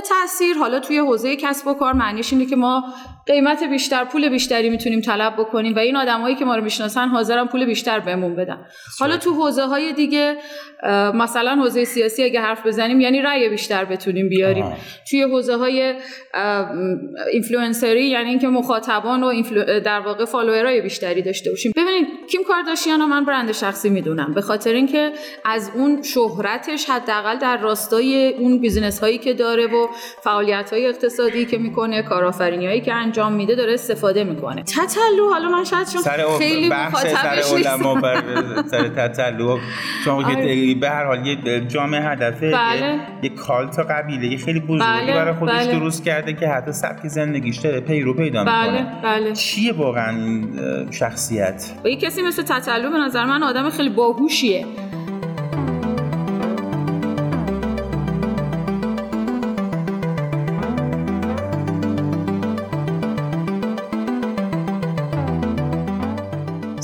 تاثیر 0.00 0.56
حالا 0.56 0.80
توی 0.80 0.98
حوزه 0.98 1.36
کسب 1.36 1.66
و 1.66 1.74
کار 1.74 1.92
معنیش 1.92 2.32
اینه 2.32 2.46
که 2.46 2.56
ما 2.56 2.84
قیمت 3.26 3.62
بیشتر 3.62 4.04
پول 4.04 4.28
بیشتری 4.28 4.70
می‌تونیم 4.70 5.00
طلب 5.00 5.34
بکنیم 5.38 5.74
و 5.74 5.78
این 5.78 5.96
آدمایی 5.96 6.34
که 6.34 6.44
ما 6.44 6.56
رو 6.56 6.64
می‌شناسن 6.64 7.08
حاضرن 7.08 7.46
پول 7.46 7.64
بیشتر 7.66 8.00
بهمون 8.00 8.36
بدن. 8.36 8.66
حالا 9.00 9.16
تو 9.16 9.34
حوزه 9.34 9.62
های 9.62 9.92
دیگه 9.92 10.36
مثلا 11.14 11.56
حوزه 11.56 11.84
سیاسی 11.84 12.24
اگه 12.24 12.40
حرف 12.40 12.66
بزنیم 12.66 13.00
یعنی 13.00 13.22
رأی 13.22 13.48
بیشتر 13.48 13.84
بتونیم 13.84 14.28
بیاریم. 14.28 14.76
توی 15.10 15.22
حوزه 15.22 15.56
های 15.56 15.94
اینفلوئنسری 17.32 18.04
یعنی 18.04 18.30
اینکه 18.30 18.48
مخاطبان 18.48 19.22
و 19.22 19.42
در 19.80 20.00
واقع 20.00 20.24
follower 20.24 20.74
ای 20.74 20.80
بیشتری 20.80 21.22
داشته 21.22 21.50
باشیم. 21.50 21.72
ببینید 21.76 22.06
کیم 22.30 22.40
کارداشیان 22.48 23.00
رو 23.00 23.06
من 23.06 23.24
برند 23.24 23.52
شخصی 23.52 23.90
می‌دونم. 23.90 24.34
به 24.34 24.40
خاطر 24.40 24.72
اینکه 24.72 25.12
از 25.44 25.70
اون 25.74 26.02
شهرتش 26.02 26.90
حداقل 26.90 27.38
در 27.38 27.56
راستای 27.56 28.34
اون 28.38 28.58
بیزینس 28.58 29.00
هایی 29.00 29.18
که 29.18 29.32
داره 29.32 29.66
و 29.66 29.83
فعالیت 30.22 30.72
های 30.72 30.86
اقتصادی 30.86 31.46
که 31.46 31.58
می‌کنه 31.58 32.02
کارآفرینی 32.02 32.66
هایی 32.66 32.80
که 32.80 32.94
انجام 32.94 33.32
میده 33.32 33.54
داره 33.54 33.74
استفاده 33.74 34.24
می‌کنه 34.24 34.62
تتلو 34.62 35.28
حالا 35.32 35.48
من 35.48 35.64
شاید 35.64 35.88
چون 35.88 36.02
خیلی 36.38 36.68
مخاطبش 36.68 37.52
نیستم 37.52 38.64
سر 38.70 38.88
تتلو 38.88 39.58
چون 40.04 40.24
آره. 40.24 40.74
به 40.74 40.90
هر 40.90 41.04
حال 41.04 41.26
یه 41.26 41.60
جامعه 41.60 42.00
هدفه 42.00 42.50
بله. 42.50 43.00
یه 43.22 43.28
کالت 43.28 43.78
قبیله 43.78 44.36
خیلی 44.36 44.60
بزرگی 44.60 44.84
بله. 44.84 45.14
برای 45.14 45.34
خودش 45.34 45.52
بله. 45.52 45.78
درست 45.78 46.04
کرده 46.04 46.32
که 46.32 46.48
حتی 46.48 46.72
سبک 46.72 47.06
زندگیش 47.06 47.56
داره 47.56 47.80
پیرو 47.80 48.14
پیدا 48.14 48.44
بله. 48.44 48.72
می‌کنه 48.72 49.00
بله. 49.02 49.32
چیه 49.32 49.72
واقعا 49.72 50.40
شخصیت 50.90 51.72
و 51.84 51.88
یه 51.88 51.96
کسی 51.96 52.22
مثل 52.22 52.42
تتلو 52.42 52.90
به 52.90 52.98
نظر 52.98 53.24
من 53.24 53.42
آدم 53.42 53.70
خیلی 53.70 53.88
باهوشیه 53.90 54.66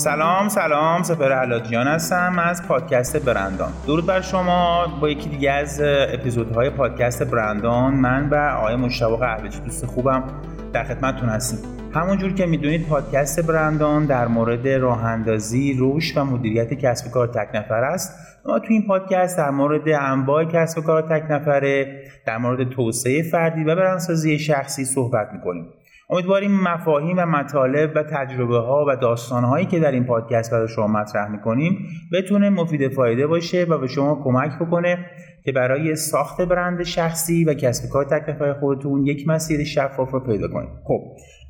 سلام 0.01 0.48
سلام 0.48 1.03
سپر 1.03 1.33
حلاجیان 1.33 1.87
هستم 1.87 2.39
از 2.39 2.69
پادکست 2.69 3.25
برندان 3.25 3.73
درود 3.87 4.07
بر 4.07 4.20
شما 4.20 4.87
با 5.01 5.09
یکی 5.09 5.29
دیگه 5.29 5.51
از 5.51 5.81
اپیزودهای 5.84 6.70
پادکست 6.70 7.23
برندان 7.23 7.95
من 7.95 8.29
و 8.29 8.34
آقای 8.34 8.77
مشتاق 8.77 9.20
قهوه‌چی 9.20 9.61
دوست 9.61 9.87
خوبم 9.87 10.25
در 10.73 10.84
خدمتتون 10.84 11.29
هستیم 11.29 11.59
همونجور 11.95 12.34
که 12.34 12.47
می‌دونید 12.47 12.87
پادکست 12.89 13.47
برندان 13.47 14.07
در 14.07 14.29
مورد 14.29 14.69
راه 14.69 15.05
اندازی، 15.05 15.77
رشد 15.81 16.19
و 16.19 16.25
مدیریت 16.25 16.75
کسب 16.75 17.11
کار 17.11 17.27
تک 17.27 17.48
نفر 17.55 17.85
است. 17.85 18.17
ما 18.47 18.59
تو 18.59 18.67
این 18.69 18.87
پادکست 18.87 19.39
در 19.39 19.51
مورد 19.51 19.89
انواع 19.89 20.45
کسب 20.45 20.85
کار 20.85 21.03
تک 21.03 21.31
نفره، 21.31 22.03
در 22.27 22.39
مورد 22.39 22.70
توسعه 22.70 23.23
فردی 23.23 23.64
و 23.64 23.77
برندسازی 23.77 24.39
شخصی 24.39 24.85
صحبت 24.85 25.29
می‌کنیم. 25.33 25.67
امیدواریم 26.11 26.61
مفاهیم 26.61 27.16
و 27.19 27.27
مطالب 27.27 27.92
و 27.94 28.03
تجربه 28.03 28.58
ها 28.58 28.84
و 28.89 28.97
داستان 28.97 29.44
هایی 29.44 29.66
که 29.66 29.80
در 29.80 29.92
این 29.92 30.05
پادکست 30.05 30.52
برای 30.52 30.69
شما 30.69 30.86
مطرح 30.86 31.28
می‌کنیم 31.28 31.78
بتونه 32.12 32.50
مفید 32.50 32.89
فایده 32.89 33.27
باشه 33.27 33.64
و 33.64 33.78
به 33.78 33.86
شما 33.86 34.20
کمک 34.25 34.50
بکنه 34.61 35.06
که 35.44 35.52
برای 35.52 35.97
ساخت 35.97 36.41
برند 36.41 36.83
شخصی 36.83 37.44
و 37.44 37.55
کسب 37.55 37.89
کار 37.92 38.05
تک 38.05 38.55
خودتون 38.61 39.06
یک 39.06 39.28
مسیر 39.28 39.64
شفاف 39.64 40.11
رو 40.11 40.20
پیدا 40.20 40.48
کنید. 40.48 40.70
خب 40.84 41.00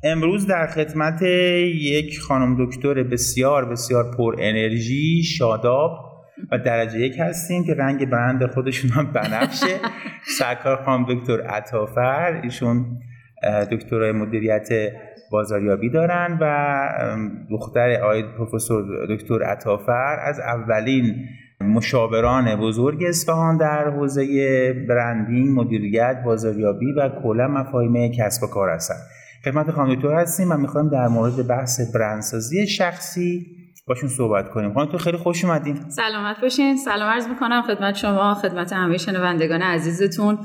امروز 0.03 0.47
در 0.47 0.67
خدمت 0.67 1.21
یک 1.21 2.19
خانم 2.19 2.65
دکتر 2.65 3.03
بسیار 3.03 3.65
بسیار 3.65 4.15
پر 4.17 4.35
انرژی 4.39 5.23
شاداب 5.23 5.91
و 6.51 6.57
درجه 6.57 6.99
یک 6.99 7.19
هستیم 7.19 7.63
که 7.63 7.73
رنگ 7.73 8.09
برند 8.09 8.51
خودشون 8.51 8.91
هم 8.91 9.11
بنفشه. 9.13 9.79
سرکار 10.39 10.83
خانم 10.85 11.05
دکتر 11.09 11.41
عطافر 11.41 12.41
ایشون 12.43 12.85
دکترای 13.71 14.11
مدیریت 14.11 14.69
بازاریابی 15.31 15.89
دارن 15.89 16.37
و 16.41 17.45
دختر 17.51 18.01
آقای 18.03 18.23
پروفسور 18.37 18.83
دکتر 19.09 19.43
عطافر 19.43 20.19
از 20.19 20.39
اولین 20.39 21.15
مشاوران 21.61 22.55
بزرگ 22.55 23.03
اصفهان 23.07 23.57
در 23.57 23.89
حوزه 23.89 24.85
برندینگ، 24.89 25.59
مدیریت، 25.59 26.21
بازاریابی 26.25 26.91
و 26.91 27.09
کلا 27.23 27.47
مفاهیم 27.47 28.11
کسب 28.11 28.43
و 28.43 28.47
کار 28.47 28.69
هستن. 28.69 28.95
خدمت 29.45 29.71
خانم 29.71 29.95
دکتر 29.95 30.13
هستیم 30.13 30.51
و 30.51 30.57
می‌خوایم 30.57 30.89
در 30.89 31.07
مورد 31.07 31.47
بحث 31.47 31.95
برندسازی 31.95 32.67
شخصی 32.67 33.45
باشون 33.87 34.09
صحبت 34.09 34.49
کنیم. 34.49 34.73
خانم 34.73 34.91
تو 34.91 34.97
خیلی 34.97 35.17
خوش 35.17 35.45
اومدین. 35.45 35.75
سلامت 35.89 36.41
باشین. 36.41 36.77
سلام 36.77 37.09
عرض 37.09 37.27
می‌کنم 37.27 37.61
خدمت 37.61 37.95
شما 37.95 38.33
خدمت 38.33 38.73
همه 38.73 38.97
شنوندگان 38.97 39.61
عزیزتون. 39.61 40.37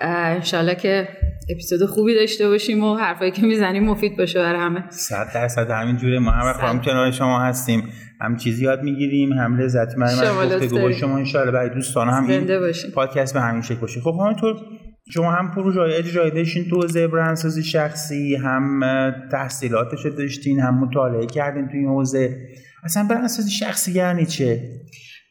انشالله 0.00 0.74
که 0.74 1.08
اپیزود 1.50 1.84
خوبی 1.84 2.14
داشته 2.14 2.48
باشیم 2.48 2.84
و 2.84 2.96
حرفایی 2.96 3.30
که 3.30 3.42
می‌زنیم 3.42 3.84
مفید 3.84 4.16
باشه 4.16 4.38
برای 4.38 4.60
همه. 4.60 4.84
صد 4.90 5.30
درصد 5.34 5.70
همین 5.70 5.96
جوره. 5.96 6.18
ما 6.18 6.30
هم 6.30 6.52
خواهم 6.52 6.80
کنار 6.80 7.10
شما 7.10 7.40
هستیم. 7.40 7.88
هم 8.20 8.36
چیزی 8.36 8.64
یاد 8.64 8.82
می‌گیریم 8.82 9.32
هم 9.32 9.56
لذت 9.56 9.98
من 9.98 10.08
گفتگو 10.56 10.92
شما 10.92 11.16
انشالله 11.16 11.50
برای 11.50 11.70
دوستان 11.70 12.08
هم 12.08 12.26
این 12.28 12.72
پادکست 12.94 13.34
به 13.34 13.40
همین 13.40 13.62
شکل 13.62 13.80
باشه. 13.80 14.00
خب 14.00 14.18
همینطور 14.24 14.56
شما 15.12 15.32
هم 15.32 15.50
پروژه 15.50 15.80
اجرایی 15.80 16.30
داشتین 16.30 16.68
تو 16.70 16.80
حوزه 16.80 17.08
برندسازی 17.08 17.62
شخصی 17.62 18.36
هم 18.36 18.80
تحصیلاتش 19.32 20.06
داشتین 20.18 20.60
هم 20.60 20.78
مطالعه 20.78 21.26
کردین 21.26 21.68
تو 21.68 21.76
این 21.76 21.88
حوزه. 21.88 22.36
اصلا 22.84 23.06
برندسازی 23.10 23.50
شخصی 23.50 23.92
یعنی 23.92 24.26
چه؟ 24.26 24.62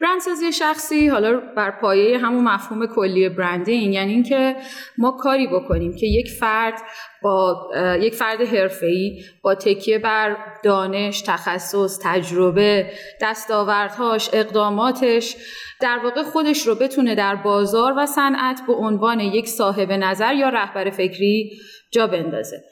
برندسازی 0.02 0.52
شخصی 0.52 1.08
حالا 1.08 1.40
بر 1.56 1.72
پایه 1.72 2.18
همون 2.18 2.44
مفهوم 2.44 2.88
کلی 2.88 3.30
برندینگ 3.30 3.94
یعنی 3.94 4.14
اینکه 4.14 4.56
ما 4.98 5.12
کاری 5.12 5.48
بکنیم 5.48 5.96
که 5.96 6.06
یک 6.06 6.30
فرد 6.30 6.82
با 7.22 7.70
یک 8.00 8.16
فرد 8.16 8.42
حرفه‌ای 8.42 9.24
با 9.42 9.56
تکیه 9.56 10.00
بر 10.00 10.38
دانش، 10.64 11.22
تخصص، 11.22 12.00
تجربه، 12.04 12.92
دستاوردهاش، 13.22 14.30
اقداماتش 14.34 15.36
در 15.82 16.00
واقع 16.04 16.24
خودش 16.24 16.68
رو 16.68 16.76
بتونه 16.76 17.16
در 17.16 17.36
بازار 17.36 17.94
و 17.98 18.06
صنعت 18.06 18.62
به 18.68 18.74
عنوان 18.74 19.20
یک 19.20 19.48
صاحب 19.48 19.92
نظر 19.92 20.34
یا 20.34 20.50
رهبر 20.50 20.90
فکری 20.90 21.52
جا 21.92 22.08
بندازه. 22.08 22.64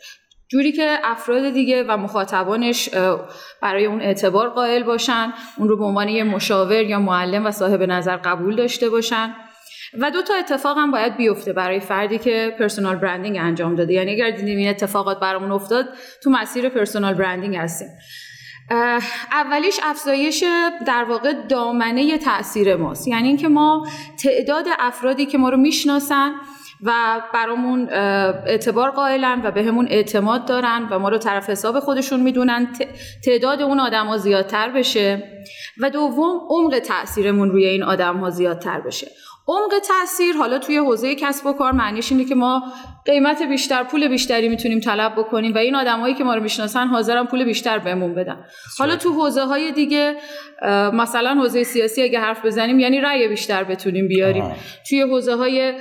جوری 0.50 0.72
که 0.72 0.98
افراد 1.04 1.50
دیگه 1.50 1.84
و 1.84 1.98
مخاطبانش 1.98 2.90
برای 3.62 3.86
اون 3.86 4.02
اعتبار 4.02 4.50
قائل 4.50 4.84
باشن 4.84 5.34
اون 5.58 5.70
رو 5.70 5.78
به 5.78 5.84
عنوان 5.86 6.10
یه 6.10 6.24
مشاور 6.24 6.84
یا 6.84 7.00
معلم 7.00 7.46
و 7.46 7.52
صاحب 7.52 7.84
نظر 7.84 8.18
قبول 8.18 8.56
داشته 8.56 8.90
باشن. 8.90 9.34
و 10.00 10.12
دو 10.12 10.22
تا 10.22 10.34
اتفاق 10.34 10.78
هم 10.78 10.92
باید 10.92 11.18
بیفته 11.18 11.54
برای 11.54 11.80
فردی 11.80 12.18
که 12.18 12.56
پرسونال 12.60 12.96
برندینگ 12.96 13.38
انجام 13.38 13.76
داده. 13.76 13.94
یعنی 13.94 14.12
اگر 14.12 14.32
دیدیم 14.32 14.58
این 14.58 14.70
اتفاقات 14.70 15.20
برامون 15.20 15.52
افتاد 15.52 15.86
تو 16.24 16.30
مسیر 16.30 16.70
پرسونال 16.70 17.14
برندینگ 17.14 17.56
هستیم. 17.56 17.88
اولیش 19.32 19.80
افزایش 19.84 20.44
در 20.88 21.04
واقع 21.04 21.34
دامنه 21.50 22.18
تاثیر 22.18 22.76
ماست. 22.76 23.08
یعنی 23.08 23.28
اینکه 23.28 23.48
ما 23.48 23.88
تعداد 24.24 24.66
افرادی 24.80 25.26
که 25.26 25.38
ما 25.38 25.50
رو 25.50 25.58
می‌شناسن 25.58 26.32
و 26.84 27.22
برامون 27.34 27.90
اعتبار 28.46 28.92
قائلن 28.92 29.42
و 29.44 29.52
به 29.52 29.64
همون 29.64 29.88
اعتماد 29.90 30.46
دارن 30.46 30.88
و 30.92 31.00
ما 31.00 31.10
رو 31.10 31.18
طرف 31.18 31.50
حساب 31.50 31.80
خودشون 31.80 32.20
می‌دونن. 32.20 32.68
تعداد 33.26 33.62
اون 33.62 33.80
آدم 33.80 34.06
ها 34.06 34.18
زیادتر 34.18 34.70
بشه. 34.70 35.24
و 35.80 35.90
دوم 35.90 36.42
عمق 36.50 36.80
تاثیرمون 36.80 37.50
روی 37.52 37.66
این 37.66 37.84
آدم 37.84 38.18
ها 38.18 38.30
زیادتر 38.30 38.82
بشه. 38.82 39.08
عمق 39.48 39.80
تاثیر 39.88 40.36
حالا 40.36 40.60
توی 40.60 40.78
حوزه 40.78 41.16
کسب 41.16 41.46
و 41.46 41.54
کار 41.54 41.72
معنیش 41.72 42.12
اینه 42.12 42.26
که 42.26 42.36
ما 42.36 42.64
قیمت 43.06 43.42
بیشتر 43.42 43.84
پول 43.84 44.08
بیشتری 44.08 44.50
می‌تونیم 44.50 44.80
طلب 44.80 45.16
بکنیم 45.16 45.54
و 45.54 45.58
این 45.58 45.76
آدمایی 45.76 46.14
که 46.14 46.24
ما 46.24 46.36
رو 46.36 46.44
می‌شناسن 46.44 46.88
حاضرن 46.88 47.26
پول 47.26 47.46
بیشتر 47.46 47.80
بهمون 47.80 48.16
بدن. 48.16 48.46
حالا 48.78 48.96
تو 48.96 49.14
حوزه 49.14 49.42
های 49.42 49.72
دیگه 49.72 50.16
مثلا 50.94 51.34
حوزه 51.34 51.64
سیاسی 51.64 52.04
اگه 52.04 52.20
حرف 52.20 52.46
بزنیم 52.46 52.80
یعنی 52.80 53.02
رأی 53.02 53.28
بیشتر 53.28 53.64
بتونیم 53.64 54.08
بیاریم. 54.08 54.56
توی 54.90 55.02
حوزه 55.02 55.36
های 55.36 55.74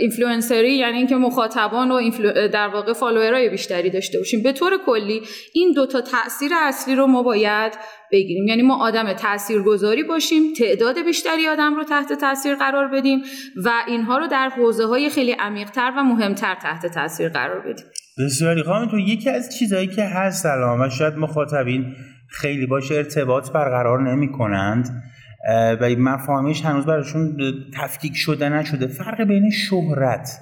اینفلوئنسری 0.00 0.72
یعنی 0.72 0.98
اینکه 0.98 1.16
مخاطبان 1.16 1.90
و 1.90 2.10
در 2.48 2.68
واقع 2.68 2.92
follower 2.92 3.42
ای 3.42 3.48
بیشتری 3.48 3.90
داشته 3.90 4.18
باشیم. 4.18 4.42
به 4.42 4.52
طور 4.52 4.78
کلی 4.86 5.22
این 5.52 5.72
دوتا 5.72 6.00
تاثیر 6.00 6.50
اصلی 6.54 6.94
رو 6.94 7.06
ما 7.06 7.22
باید 7.22 7.72
بگیریم. 8.12 8.46
یعنی 8.46 8.62
ما 8.62 8.76
آدم 8.76 9.12
تاثیرگذاری 9.12 10.02
باشیم 10.02 10.42
تعداد 10.58 11.04
بیشتری 11.04 11.48
آدم 11.48 11.74
رو 11.74 11.84
تحت 11.84 12.12
تاثیر 12.12 12.54
قرار 12.54 12.88
بدیم 12.88 13.22
و 13.64 13.70
اینها 13.86 14.18
رو 14.18 14.26
در 14.26 14.48
حوزه 14.48 14.86
های 14.86 15.10
خیلی 15.10 15.32
عمیقتر 15.32 15.92
و 15.96 16.02
مهمتر 16.02 16.54
تحت 16.54 16.86
تاثیر 16.86 17.28
قرار 17.28 17.60
بدیم. 17.60 17.86
بسیاری. 18.18 18.62
خواهم 18.62 18.88
تو 18.88 18.98
یکی 18.98 19.30
از 19.30 19.56
چیزهایی 19.58 19.86
که 19.86 20.02
هست 20.02 20.42
سلام 20.42 20.80
و 20.80 20.88
شاید 20.88 21.14
مخاطبین 21.14 21.94
خیلی 22.28 22.66
باشه 22.66 22.94
ارتباط 22.94 23.50
برقرار 23.50 24.10
نمی 24.10 24.32
کنند 24.32 25.02
و 25.80 25.88
مفاهیمش 25.98 26.64
هنوز 26.64 26.86
براشون 26.86 27.36
تفکیک 27.74 28.16
شده 28.16 28.48
نشده. 28.48 28.86
فرق 28.86 29.22
بین 29.22 29.50
شهرت 29.50 30.40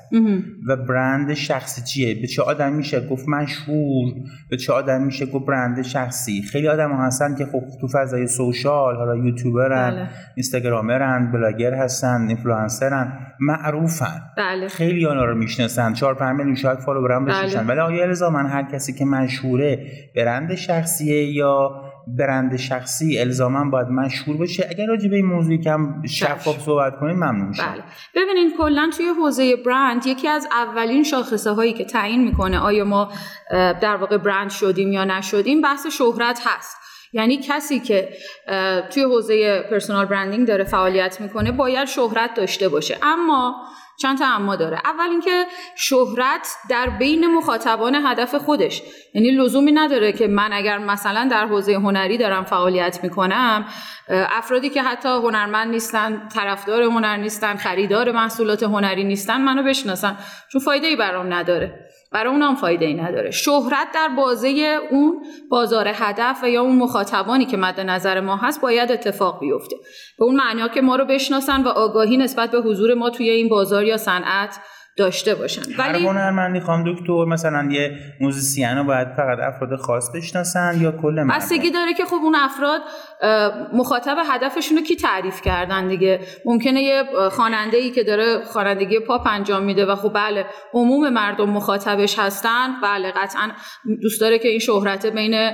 و 0.69 0.77
برند 0.77 1.35
شخصی 1.35 1.83
چیه؟ 1.83 2.21
به 2.21 2.27
چه 2.27 2.43
آدم 2.43 2.73
میشه 2.73 3.09
گفت 3.09 3.29
مشهور؟ 3.29 4.12
به 4.51 4.56
چه 4.56 4.73
آدم 4.73 5.03
میشه 5.03 5.27
گفت 5.27 5.47
برند 5.47 5.83
شخصی؟ 5.83 6.43
خیلی 6.43 6.69
آدم 6.69 6.93
ها 6.93 7.06
هستن 7.06 7.35
که 7.35 7.45
خب 7.45 7.62
تو 7.81 7.89
فضای 7.89 8.27
social 8.26 8.97
حالا 8.97 9.17
یوتیوبرن 9.17 9.91
بله. 9.91 10.09
Instagrammer 10.35 11.25
ن 11.25 11.32
بلاگر 11.33 11.75
هستن 11.75 12.27
اینفلوئنسرن 12.29 13.12
معروفن. 13.41 14.21
بله. 14.37 14.69
خیلی 14.69 15.07
آنها 15.07 15.25
رو 15.25 15.35
می‌شناسن. 15.35 15.93
4 15.93 16.15
5 16.15 16.37
میلیون 16.37 16.55
شاید 16.55 16.79
فالوورم 16.79 17.25
بشن 17.25 17.67
بله. 17.67 17.81
ولی 17.81 17.81
آیا 17.81 18.31
من 18.31 18.47
هر 18.47 18.62
کسی 18.62 18.93
که 18.93 19.05
مشهوره 19.05 19.87
برند 20.17 20.55
شخصیه 20.55 21.33
یا 21.33 21.84
برند 22.06 22.56
شخصی 22.56 23.19
الزاما 23.19 23.71
باید 23.71 23.89
مشهور 23.89 24.37
باشه. 24.37 24.67
اگر 24.71 24.87
راجع 24.87 25.09
به 25.09 25.17
این 25.17 25.27
موضوعی 25.27 25.59
کم 25.59 26.03
شفاف 26.06 26.61
صحبت 26.61 27.01
کنیم 27.01 27.17
ممنون 27.17 27.49
میشم. 27.49 27.73
بله. 27.73 27.83
ببینید 28.15 28.56
کلا 28.59 28.91
توی 28.97 29.06
حوزه 29.06 29.56
برند 29.56 30.06
یکی 30.06 30.29
از 30.29 30.49
اولین 30.53 31.03
شاخصه 31.03 31.51
هایی 31.51 31.73
که 31.73 31.85
تعیین 31.85 32.25
می‌کنه 32.25 32.59
آیا 32.59 32.85
ما 32.85 33.12
در 33.51 33.97
واقع 33.97 34.17
برند 34.17 34.51
شدیم 34.51 34.93
یا 34.93 35.05
نشدیم 35.05 35.62
بحث 35.62 35.87
شهرت 35.87 36.41
هست. 36.45 36.77
یعنی 37.12 37.37
کسی 37.37 37.81
که 37.81 38.09
توی 38.91 39.03
حوزه 39.03 39.62
پرسونال 39.71 40.07
برندینگ 40.07 40.47
داره 40.49 40.65
فعالیت 40.65 41.21
می‌کنه 41.21 41.53
باید 41.53 41.85
شهرت 41.85 42.35
داشته 42.35 42.69
باشه. 42.69 42.99
اما 43.03 43.55
چند 44.00 44.19
تا 44.19 44.26
اما 44.26 44.56
داره. 44.56 44.81
اول 44.85 45.08
اینکه 45.11 45.44
شهرت 45.76 46.49
در 46.70 46.87
بین 46.87 47.35
مخاطبان 47.35 47.94
هدف 47.94 48.35
خودش. 48.35 48.82
یعنی 49.14 49.31
لزومی 49.31 49.73
نداره 49.73 50.12
که 50.12 50.26
من 50.26 50.52
اگر 50.52 50.79
مثلا 50.79 51.29
در 51.31 51.46
حوزه 51.46 51.75
هنری 51.75 52.19
دارم 52.19 52.44
فعالیت 52.44 53.05
می‌کنم 53.05 53.64
افرادی 54.08 54.70
که 54.70 54.82
حتی 54.82 55.08
هنرمند 55.08 55.70
نیستن 55.70 56.29
طرفدار 56.29 56.82
هنر 56.82 57.17
نیستن 57.17 57.56
خریدار 57.56 58.12
محصولات 58.12 58.62
هنری 58.62 59.05
نیستن 59.05 59.41
منو 59.41 59.62
بشناسن. 59.62 60.19
چون 60.52 60.61
فایده 60.61 60.87
ای 60.87 60.97
برام 60.97 61.35
نداره. 61.35 61.88
برای 62.14 62.32
اونم 62.32 62.55
فایده 62.55 62.84
ای 62.84 62.94
نداره. 62.94 63.31
شهرت 63.31 63.88
در 63.94 64.08
بازه 64.16 64.78
اون 64.90 65.25
بازار 65.50 65.88
هدف 65.94 66.40
و 66.43 66.50
یا 66.50 66.62
اون 66.62 66.76
مخاطبانی 66.76 67.46
که 67.46 67.56
مد 67.56 67.81
نظر 67.81 68.20
ما 68.20 68.37
هست 68.37 68.61
باید 68.61 68.93
اتفاق 68.93 69.40
بیفته. 69.40 69.76
به 70.19 70.25
اون 70.25 70.37
معنی 70.37 70.69
که 70.69 70.81
ما 70.81 70.96
رو 70.96 71.05
بشناسن 71.05 71.62
و 71.62 71.69
آگاهی 71.69 72.16
نسبت 72.16 72.50
به 72.50 72.58
حضور 72.58 72.94
ما 72.94 73.11
توی 73.11 73.31
این 73.31 73.49
بازار 73.49 73.84
یا 73.84 73.96
صنعت 73.96 74.58
داشته 74.96 75.35
باشن. 75.35 75.62
ولی 75.79 76.05
هر 76.05 76.08
هنرمندی 76.08 76.61
دکتر 76.87 77.25
مثلا 77.25 77.69
یه 77.70 77.99
موزیسین 78.20 78.69
رو 78.69 78.85
باید 78.85 79.08
فقط 79.17 79.38
افراد 79.38 79.76
خاص 79.76 80.11
بشناسن 80.14 80.79
یا 80.81 80.93
کل 80.93 81.25
بستگی 81.25 81.70
داره 81.70 81.94
که 81.94 82.05
خب 82.05 82.14
اون 82.23 82.35
افراد 82.35 82.81
مخاطب 83.73 84.17
هدفشون 84.31 84.79
رو 84.79 84.85
کی 84.85 84.96
تعریف 84.96 85.43
کردن 85.43 85.88
دیگه؟ 85.88 86.20
ممکنه 86.44 86.82
یه 86.82 87.05
خواننده 87.31 87.76
ای 87.76 87.91
که 87.91 88.05
داره 88.05 88.44
خوانندگی 88.44 89.00
پاپ 89.00 89.26
انجام 89.26 89.62
میده 89.62 89.87
و 89.87 89.94
خب 89.94 90.12
بله 90.14 90.46
عموم 90.73 91.08
مردم 91.08 91.50
مخاطبش 91.50 92.19
هستن. 92.19 92.81
بله 92.82 93.12
قطعا 93.17 93.50
دوست 94.02 94.20
داره 94.20 94.38
که 94.38 94.49
این 94.49 94.58
شهرت 94.58 95.06
بین 95.06 95.50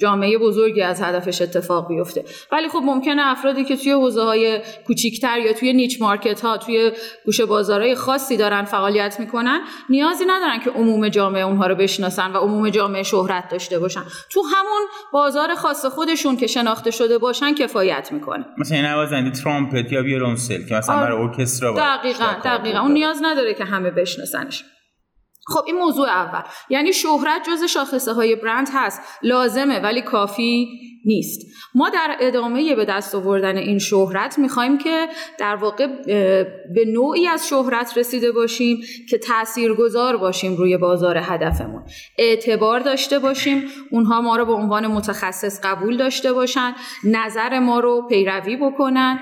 جامعه 0.00 0.38
بزرگی 0.38 0.82
از 0.82 1.02
هدفش 1.02 1.42
اتفاق 1.42 1.88
بیفته. 1.88 2.24
ولی 2.52 2.68
خب 2.68 2.80
ممکنه 2.84 3.22
افرادی 3.24 3.64
که 3.64 3.76
توی 3.76 3.92
حوزه 3.92 4.22
های 4.22 4.60
کوچیکتر 4.86 5.38
یا 5.38 5.52
توی 5.52 5.72
نیچ 5.72 6.02
مارکت 6.02 6.40
ها 6.40 6.56
توی 6.56 6.92
گوشه 7.24 7.46
بازارهای 7.46 7.94
خاصی 8.12 8.36
دارن 8.36 8.64
فعالیت 8.64 9.20
می‌کنن 9.20 9.60
نیازی 9.88 10.24
ندارن 10.24 10.60
که 10.60 10.70
عموم 10.70 11.08
جامعه 11.08 11.42
اونها 11.42 11.66
رو 11.66 11.74
بشناسن 11.74 12.32
و 12.32 12.36
عموم 12.36 12.70
جامعه 12.70 13.02
شهرت 13.02 13.48
داشته 13.48 13.78
باشن. 13.78 14.02
تو 14.30 14.42
همون 14.42 14.82
بازار 15.12 15.54
خاص 15.54 15.86
خودشون 15.86 16.36
که 16.36 16.46
شناخته 16.46 16.90
شده 16.90 17.18
باشن 17.18 17.54
کفایت 17.54 18.12
می‌کنه. 18.12 18.44
مثلا 18.58 18.76
این 18.76 18.86
نوازنده 18.86 19.30
ترامپت 19.30 19.92
یا 19.92 20.02
ویولنسل 20.02 20.66
که 20.68 20.74
مثلا 20.74 20.96
برای 20.96 21.22
ارکسترا 21.22 21.74
دقیقاً 21.76 22.26
دقیقاً. 22.44 22.80
اون 22.80 22.92
نیاز 22.92 23.18
نداره 23.22 23.54
که 23.54 23.64
همه 23.64 23.90
بشناسنش. 23.90 24.64
خب 25.46 25.64
این 25.66 25.76
موضوع 25.76 26.08
اول. 26.08 26.42
یعنی 26.70 26.92
شهرت 26.92 27.42
جز 27.46 27.64
شاخصه 27.64 28.12
های 28.12 28.36
برند 28.36 28.68
هست. 28.74 29.00
لازمه 29.22 29.80
ولی 29.80 30.02
کافی 30.02 30.68
نیست. 31.04 31.40
ما 31.74 31.88
در 31.88 32.16
ادامه 32.20 32.74
به 32.74 32.84
دست 32.84 33.14
آوردن 33.14 33.56
این 33.56 33.78
شهرت 33.78 34.38
می‌خوایم 34.38 34.78
که 34.78 35.08
در 35.38 35.56
واقع 35.56 35.86
به 36.74 36.84
نوعی 36.86 37.26
از 37.26 37.48
شهرت 37.48 37.98
رسیده 37.98 38.32
باشیم 38.32 38.80
که 39.10 39.18
تاثیرگذار 39.18 40.16
باشیم 40.16 40.56
روی 40.56 40.76
بازار 40.76 41.18
هدفمون. 41.22 41.82
اعتبار 42.18 42.80
داشته 42.80 43.18
باشیم. 43.18 43.64
اونها 43.90 44.20
ما 44.20 44.36
رو 44.36 44.44
به 44.44 44.52
عنوان 44.52 44.86
متخصص 44.86 45.60
قبول 45.64 45.96
داشته 45.96 46.32
باشن. 46.32 46.74
نظر 47.04 47.58
ما 47.58 47.80
رو 47.80 48.06
پیروی 48.08 48.56
بکنن 48.56 49.18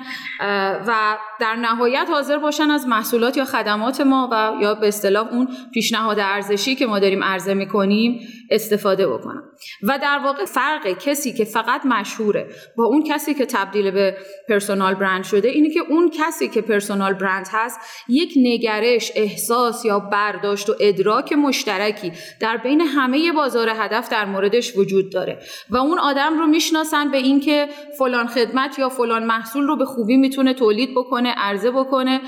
و 0.87 1.17
در 1.41 1.57
نهایت 1.57 2.07
حاضر 2.11 2.39
باشن 2.39 2.71
از 2.71 2.87
محصولات 2.87 3.37
یا 3.37 3.45
خدمات 3.45 4.01
ما 4.01 4.29
و 4.33 4.63
یا 4.63 4.75
به 4.75 4.89
اصطلاح 4.89 5.29
اون 5.33 5.49
پیشنهاد 5.75 6.10
ارزشی 6.19 6.75
که 6.75 6.87
ما 6.87 6.99
داریم 6.99 7.25
عرضه 7.25 7.55
می‌کنیم 7.55 8.21
استفاده 8.51 9.09
بکنن 9.09 9.43
و 9.83 9.99
در 10.03 10.21
واقع 10.25 10.45
فرق 10.45 10.99
کسی 10.99 11.33
که 11.33 11.45
فقط 11.45 11.87
مشهوره 11.87 12.49
با 12.77 12.85
اون 12.85 13.03
کسی 13.03 13.35
که 13.35 13.47
تبدیل 13.47 13.91
به 13.91 14.17
پرسونال 14.49 14.95
برند 14.95 15.25
شده 15.25 15.49
اینه 15.49 15.71
که 15.71 15.81
اون 15.89 16.11
کسی 16.11 16.49
که 16.49 16.61
پرسونال 16.61 17.13
برند 17.13 17.49
هست 17.53 17.81
یک 18.09 18.33
نگرش 18.37 19.13
احساس 19.15 19.85
یا 19.85 19.99
برداشت 19.99 20.71
و 20.71 20.75
ادراک 20.81 21.33
مشترکی 21.33 22.13
در 22.41 22.57
بین 22.57 22.81
همه 22.81 23.33
بازار 23.33 23.69
هدف 23.69 24.09
در 24.09 24.25
موردش 24.25 24.77
وجود 24.77 25.13
داره. 25.13 25.39
و 25.71 25.77
اون 25.77 25.99
آدم 25.99 26.39
رو 26.39 26.47
می‌شناسن 26.47 27.11
به 27.11 27.17
اینکه 27.17 27.69
فلان 27.99 28.27
خدمت 28.27 28.79
یا 28.79 28.89
فلان 28.89 29.25
محصول 29.25 29.67
رو 29.67 29.77
به 29.77 29.85
خوبی 29.85 30.17
می‌تونه 30.17 30.55
تولید 30.55 30.91
بکنه 30.91 31.35
عرضه 31.37 31.71
بکنه 31.71 32.21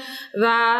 و 0.42 0.74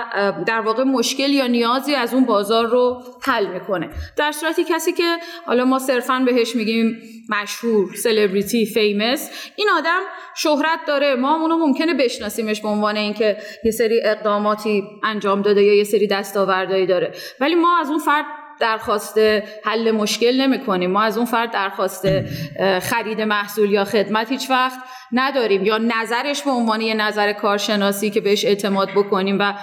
در 0.46 0.60
واقع 0.60 0.82
مشکل 0.82 1.30
یا 1.30 1.46
نیازی 1.46 1.94
از 1.94 2.14
اون 2.14 2.24
بازار 2.24 2.66
رو 2.66 2.91
حل 3.22 3.46
می‌کنه. 3.46 3.88
در 4.16 4.32
صورتی 4.32 4.64
کسی 4.64 4.92
که 4.92 5.16
حالا 5.46 5.64
ما 5.64 5.78
صرفا 5.78 6.22
بهش 6.26 6.56
میگیم 6.56 7.02
مشهور 7.28 7.94
سلبریتی 7.94 8.66
فیمس 8.66 9.30
این 9.56 9.68
آدم 9.78 10.00
شهرت 10.36 10.78
داره. 10.86 11.14
ما 11.14 11.40
اونو 11.40 11.56
ممکنه 11.56 11.94
بشناسیمش 11.94 12.60
به 12.60 12.68
عنوان 12.68 12.96
اینکه 12.96 13.36
یه 13.64 13.70
سری 13.70 14.00
اقداماتی 14.04 14.84
انجام 15.02 15.42
داده 15.42 15.62
یا 15.62 15.74
یه 15.74 15.84
سری 15.84 16.06
دستاوردهایی 16.06 16.86
داره. 16.86 17.12
ولی 17.40 17.54
ما 17.54 17.78
از 17.78 17.90
اون 17.90 17.98
فرد 17.98 18.24
درخواست 18.60 19.18
حل 19.64 19.90
مشکل 19.90 20.40
نمی 20.40 20.60
کنیم 20.60 20.90
ما 20.90 21.02
از 21.02 21.16
اون 21.16 21.26
فرد 21.26 21.50
درخواست 21.50 22.06
خرید 22.78 23.20
محصول 23.20 23.70
یا 23.70 23.84
خدمت 23.84 24.30
هیچ 24.30 24.50
وقت 24.50 24.78
نداریم 25.12 25.64
یا 25.64 25.78
نظرش 25.78 26.42
به 26.42 26.50
عنوان 26.50 26.80
یه 26.80 26.94
نظر 26.94 27.32
کارشناسی 27.32 28.10
که 28.10 28.20
بهش 28.20 28.44
اعتماد 28.44 28.88
بکنیم 28.90 29.36
و 29.40 29.54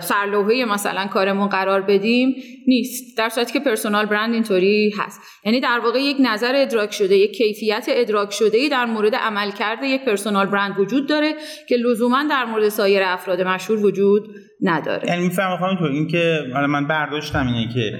سرلوحه 0.00 0.64
مثلا 0.64 1.06
کارمون 1.06 1.48
قرار 1.48 1.80
بدیم 1.80 2.34
نیست. 2.66 3.18
در 3.18 3.28
صورتی 3.28 3.52
که 3.52 3.60
پرسونال 3.60 4.06
برند 4.06 4.34
اینطوری 4.34 4.94
هست. 4.98 5.20
یعنی 5.44 5.60
در 5.60 5.80
واقع 5.84 5.98
یک 5.98 6.16
نظر 6.20 6.52
ادراک 6.56 6.92
شده 6.92 7.16
یک 7.16 7.32
کیفیت 7.36 7.86
ادراک 7.88 8.32
شده 8.32 8.58
ای 8.58 8.68
در 8.68 8.84
مورد 8.84 9.14
عملکرد 9.14 9.82
یک 9.82 10.04
پرسونال 10.04 10.46
برند 10.46 10.78
وجود 10.78 11.08
داره 11.08 11.34
که 11.68 11.76
لزوما 11.76 12.24
در 12.30 12.44
مورد 12.44 12.68
سایر 12.68 13.02
افراد 13.02 13.42
مشهور 13.42 13.86
وجود 13.86 14.28
نداره. 14.60 15.08
یعنی 15.08 15.24
می‌فهمم 15.24 15.56
خانم 15.56 15.78
تو 15.78 15.84
این 15.84 16.08
که 16.08 16.40
من 16.68 16.86
برداشتم 16.86 17.46
اینه 17.46 17.74
که 17.74 17.98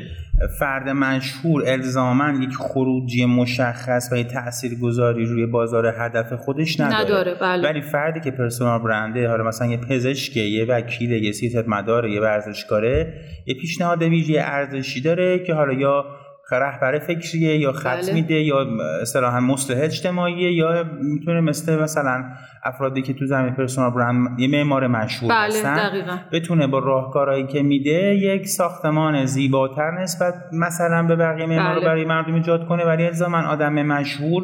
فرد 0.59 0.89
مشهور 0.89 1.63
الزاما 1.67 2.33
یک 2.43 2.55
خروجی 2.55 3.25
مشخص 3.25 4.09
و 4.13 4.23
تأثیر 4.23 4.79
گذاری 4.79 5.27
روی 5.27 5.47
بازار 5.47 5.87
هدف 5.87 6.33
خودش 6.33 6.81
نداره, 6.81 7.05
نداره 7.05 7.35
بله. 7.35 7.69
ولی 7.69 7.81
فردی 7.81 8.21
که 8.21 8.31
پرسونال 8.31 8.79
برنده 8.79 9.29
حالا 9.29 9.45
مثلا 9.45 9.67
یه 9.69 9.77
پزشکه 9.77 10.41
یه 10.41 10.65
وکیل 10.65 11.11
یه 11.11 11.33
سیاست 11.33 11.69
مداره 11.69 12.13
یه 12.13 12.21
ورزشکاره 12.21 13.15
یه 13.47 13.55
پیشنهاد 13.55 14.03
ویژه 14.03 14.41
ارزشی 14.41 15.01
داره 15.01 15.39
که 15.39 15.55
حالا 15.55 15.73
یا 15.73 16.05
رهبر 16.53 16.99
فکریه 16.99 17.59
یا 17.59 17.73
خط 17.73 18.03
بله. 18.03 18.15
میده 18.15 18.35
یا 18.35 18.67
اصطلاحا 19.03 19.41
مصلح 19.41 19.77
اجتماعیه 19.81 20.53
یا 20.53 20.85
می‌تونه 21.03 21.41
مثل 21.41 21.83
مثلا 21.83 22.25
افرادی 22.65 23.03
که 23.03 23.15
تو 23.15 23.27
زمین 23.27 23.55
پرسونال 23.55 23.91
برند 23.91 24.41
یه 24.41 24.49
معمار 24.49 24.87
مشهور 24.87 25.33
بله، 25.33 25.45
هستن 25.45 25.89
دقیقا. 25.89 26.19
بتونه 26.33 26.67
با 26.67 26.79
راهکارهایی 26.79 27.47
که 27.47 27.63
میده 27.63 28.15
یک 28.15 28.47
ساختمان 28.47 29.25
زیباتر 29.25 29.91
نسبت 29.91 30.35
مثلا 30.53 31.03
به 31.03 31.17
بقیه 31.17 31.47
معمار 31.47 31.77
بله. 31.77 31.85
برای 31.85 32.05
مردم 32.05 32.35
ایجاد 32.35 32.67
کنه 32.67 32.85
ولی 32.85 33.07
الزاما 33.07 33.39
آدم 33.39 33.73
مشهور 33.73 34.43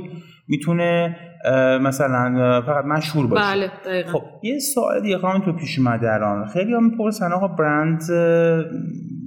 می‌تونه 0.48 1.16
مثلا 1.80 2.62
فقط 2.66 2.84
مشهور 2.84 3.26
باشه 3.26 3.42
بله 3.52 3.70
دقیقا. 3.86 4.12
خب 4.12 4.22
یه 4.42 4.58
سوال 4.58 5.00
دیگه 5.00 5.18
تو 5.18 5.52
پیش 5.52 5.78
اومده 5.78 6.14
الان 6.14 6.46
خیلی 6.46 6.74
هم 6.74 6.84
می‌پرسن 6.84 7.32
آقا 7.32 7.48
برند 7.48 8.02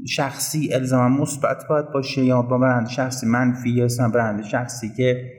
شخصی 0.07 0.73
الزاما 0.73 1.21
مثبت 1.21 1.67
باید 1.69 1.91
باشه 1.91 2.23
یا 2.23 2.41
با 2.41 2.57
برند 2.57 2.87
شخصی 2.87 3.27
منفی 3.27 3.69
یا 3.69 3.87
برند 4.13 4.43
شخصی 4.43 4.89
که 4.97 5.31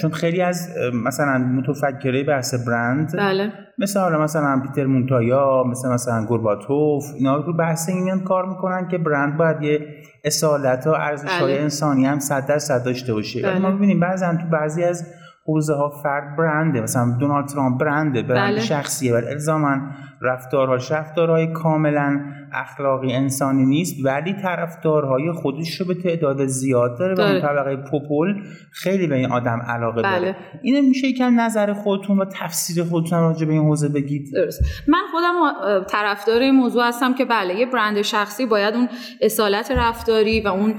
چون 0.00 0.10
خیلی 0.10 0.42
از 0.42 0.68
مثلا 1.04 1.38
متفکره 1.38 2.24
بحث 2.24 2.54
برند 2.54 3.16
بله. 3.16 3.52
مثل 3.78 4.00
حالا 4.00 4.18
مثلا 4.22 4.62
پیتر 4.62 4.86
مونتایا 4.86 5.64
مثل 5.66 5.88
مثلا 5.88 6.24
گورباتوف 6.24 7.04
اینا 7.14 7.36
رو 7.36 7.56
بحث 7.56 7.88
این 7.88 8.20
کار 8.20 8.48
می‌کنن 8.48 8.88
که 8.88 8.98
برند 8.98 9.36
باید 9.36 9.62
یه 9.62 9.86
اصالت 10.24 10.86
و 10.86 10.90
ارزش 10.90 11.28
های 11.28 11.52
بله. 11.52 11.62
انسانی 11.62 12.06
هم 12.06 12.18
صد 12.18 12.46
در 12.46 12.58
صد 12.58 12.84
داشته 12.84 13.14
باشه 13.14 13.42
بله. 13.42 13.58
ما 13.58 13.70
ببینیم 13.70 14.00
بعضا 14.00 14.34
تو 14.34 14.46
بعضی 14.52 14.84
از 14.84 15.06
حوزه 15.46 15.74
ها 15.74 15.90
فرد 15.90 16.36
برنده 16.36 16.80
مثلا 16.80 17.16
دونالد 17.20 17.48
ترامپ 17.48 17.80
برنده 17.80 18.22
برند 18.22 18.52
بله. 18.52 18.60
شخصیه 18.60 19.14
ولی 19.14 19.26
الزاما 19.26 19.76
رفتارها 20.20 20.74
رفتارهای 20.74 21.52
کاملا 21.52 22.20
اخلاقی 22.54 23.12
انسانی 23.12 23.66
نیست 23.66 23.96
ولی 24.04 24.32
طرفدارهای 24.32 25.32
خودش 25.32 25.80
رو 25.80 25.86
به 25.86 25.94
تعداد 25.94 26.46
زیاد 26.46 26.98
داره, 26.98 27.14
و 27.14 27.20
اون 27.20 27.40
طبقه 27.40 27.76
پوپول 27.76 28.42
خیلی 28.70 29.06
به 29.06 29.14
این 29.14 29.32
آدم 29.32 29.62
علاقه 29.68 30.02
بله. 30.02 30.20
داره 30.20 30.36
اینه 30.62 30.80
میشه 30.80 31.06
یکم 31.08 31.40
نظر 31.40 31.72
خودتون 31.72 32.18
و 32.18 32.24
تفسیر 32.24 32.84
خودتون 32.84 33.20
راجع 33.20 33.46
به 33.46 33.52
این 33.52 33.62
حوزه 33.62 33.88
بگید؟ 33.88 34.34
درست. 34.34 34.62
من 34.88 35.02
خودم 35.12 35.84
طرفدار 35.84 36.40
این 36.40 36.54
موضوع 36.54 36.88
هستم 36.88 37.14
که 37.14 37.24
بله 37.24 37.54
یه 37.54 37.66
برند 37.66 38.02
شخصی 38.02 38.46
باید 38.46 38.74
اون 38.74 38.88
اصالت 39.20 39.70
رفتاری 39.70 40.40
و 40.40 40.48
اون 40.48 40.74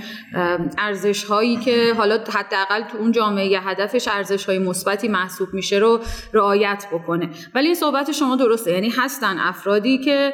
ارزش 0.77 1.23
هایی 1.23 1.55
که 1.55 1.93
حالا 1.97 2.15
حداقل 2.15 2.81
تو 2.91 2.97
اون 2.97 3.11
جامعه 3.11 3.59
هدفش 3.59 4.07
ارزش 4.07 4.45
های 4.45 4.59
مثبتی 4.59 5.07
محسوب 5.07 5.53
میشه 5.53 5.77
رو 5.77 5.99
رعایت 6.33 6.85
بکنه. 6.93 7.29
ولی 7.55 7.65
این 7.65 7.75
صحبت 7.75 8.11
شما 8.11 8.35
درسته. 8.35 8.71
یعنی 8.71 8.89
هستن 8.97 9.35
افرادی 9.39 9.97
که 9.97 10.33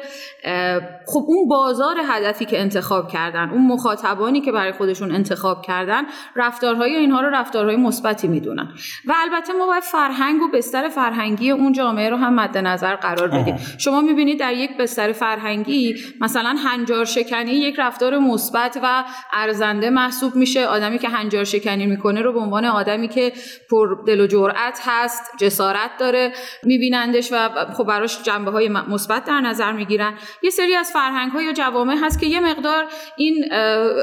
خب 1.06 1.24
اون 1.32 1.48
بازار 1.48 1.96
هدفی 2.08 2.44
که 2.44 2.60
انتخاب 2.60 3.08
کردن 3.08 3.50
اون 3.50 3.66
مخاطبانی 3.66 4.40
که 4.40 4.52
برای 4.52 4.72
خودشون 4.72 5.14
انتخاب 5.14 5.62
کردن 5.62 6.02
رفتارهای 6.36 6.96
اینها 6.96 7.20
رو 7.20 7.28
رفتارهای 7.30 7.76
مثبتی 7.76 8.28
می‌دونن. 8.28 8.68
و 9.06 9.12
البته 9.16 9.52
ما 9.52 9.66
باید 9.66 9.82
فرهنگ 9.82 10.42
و 10.42 10.48
بستر 10.48 10.88
فرهنگی 10.88 11.50
اون 11.50 11.72
جامعه 11.72 12.10
رو 12.10 12.16
هم 12.16 12.34
مد 12.34 12.58
نظر 12.58 12.96
قرار 12.96 13.28
بدیم. 13.28 13.56
شما 13.78 14.00
می‌بینید 14.00 14.40
در 14.40 14.52
یک 14.52 14.76
بستر 14.76 15.12
فرهنگی 15.12 15.94
مثلا 16.20 16.56
هنجار 16.58 17.04
شکنی 17.04 17.50
یک 17.50 17.74
رفتار 17.78 18.18
مثبت 18.18 18.78
و 18.82 19.04
ارزنده 19.32 19.90
محسوب 19.90 20.36
میشه. 20.36 20.66
آدمی 20.66 20.98
که 20.98 21.08
هنجار 21.08 21.44
شکنی 21.44 21.86
می‌کنه 21.86 22.22
رو 22.22 22.32
به 22.32 22.40
عنوان 22.40 22.64
آدمی 22.64 23.08
که 23.08 23.32
پر 23.70 23.96
دل 24.06 24.20
و 24.20 24.26
جرأت 24.26 24.80
هست 24.84 25.32
جسارت 25.38 25.90
داره 25.98 26.32
میبینندش 26.64 27.32
و 27.32 27.48
خب 27.72 27.84
براش 27.84 28.22
جنبه 28.22 28.50
های 28.50 28.68
مثبت 28.68 29.24
در 29.24 29.40
نظر 29.40 29.72
می‌گیرن. 29.72 30.14
یه 30.42 30.50
سری 30.50 30.74
از 30.74 30.90
فرهنگ 30.92 31.21
ها 31.28 31.42
یا 31.42 31.52
جوامع 31.52 31.96
هست 32.02 32.20
که 32.20 32.26
یه 32.26 32.40
مقدار 32.40 32.84
این 33.16 33.44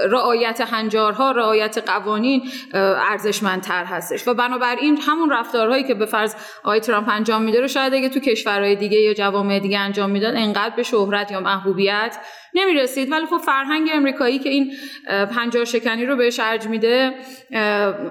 رعایت 0.09 0.61
هنجارها 0.61 1.31
رعایت 1.31 1.77
قوانین 1.89 2.43
ارزشمندتر 2.73 3.85
هستش. 3.85 4.27
و 4.27 4.33
بنابراین 4.33 4.97
همون 5.01 5.29
رفتارهایی 5.29 5.83
که 5.83 5.93
به 5.93 6.05
فرض 6.05 6.35
آقای 6.63 6.79
ترامپ 6.79 7.09
انجام 7.09 7.41
میده 7.41 7.61
رو 7.61 7.67
شاید 7.67 7.93
اگه 7.93 8.09
تو 8.09 8.19
کشورهای 8.19 8.75
دیگه 8.75 8.97
یا 8.97 9.13
جوامع 9.13 9.59
دیگه 9.59 9.79
انجام 9.79 10.09
می‌داد 10.09 10.35
انقدر 10.35 10.75
به 10.75 10.83
شهرت 10.83 11.31
یا 11.31 11.39
محبوبیت 11.39 12.17
نمی 12.53 12.73
رسید 12.73 13.11
ولی 13.11 13.25
خب 13.25 13.37
فرهنگ 13.37 13.89
امریکایی 13.93 14.39
که 14.39 14.49
این 14.49 14.71
پنجار 15.07 15.65
شکنی 15.65 16.05
رو 16.05 16.15
بهش 16.15 16.39
ارج 16.39 16.67
میده 16.67 17.13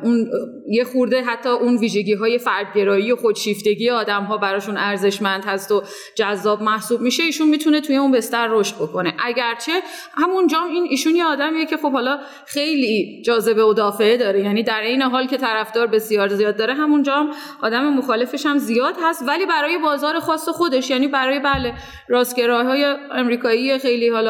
اون 0.02 0.30
یه 0.68 0.84
خورده 0.84 1.22
حتی 1.22 1.48
اون 1.48 1.76
ویژگی 1.76 2.14
های 2.14 2.38
فردگرایی 2.38 3.12
و 3.12 3.16
خودشیفتگی 3.16 3.90
آدم 3.90 4.24
ها 4.24 4.36
براشون 4.36 4.76
ارزشمند 4.76 5.44
هست 5.44 5.72
و 5.72 5.82
جذاب 6.14 6.62
محسوب 6.62 7.00
میشه. 7.00 7.22
ایشون 7.22 7.48
می‌تونه 7.48 7.80
توی 7.80 7.96
اون 7.96 8.12
بستر 8.12 8.48
رشد 8.50 8.74
بکنه. 8.74 9.14
اگرچه 9.24 9.72
همونجا 10.14 10.58
این 10.72 10.86
ایشون 10.90 11.16
یه 11.16 11.24
آدمیه 11.24 11.66
که 11.66 11.76
خب 11.76 11.92
حالا 11.92 12.18
خیلی 12.46 13.22
جاذبه 13.24 13.64
و 13.64 13.72
دافعه 13.72 14.16
داره. 14.16 14.40
یعنی 14.40 14.62
در 14.62 14.80
این 14.80 15.02
حال 15.02 15.26
که 15.26 15.36
طرفدار 15.36 15.86
بسیار 15.86 16.28
زیاد 16.28 16.56
داره 16.56 16.74
همونجا 16.74 17.26
آدم 17.62 17.84
مخالفش 17.84 18.46
هم 18.46 18.58
زیاد 18.58 18.94
هست. 19.02 19.22
ولی 19.28 19.46
برای 19.46 19.78
بازار 19.78 20.18
خاص 20.18 20.48
خودش 20.48 20.90
یعنی 20.90 21.08
برای 21.08 21.40
بله 21.40 21.74
راستگرایهای 22.08 22.84
امریکایی 23.10 23.78
خیلی 23.78 24.08
حالا 24.08 24.27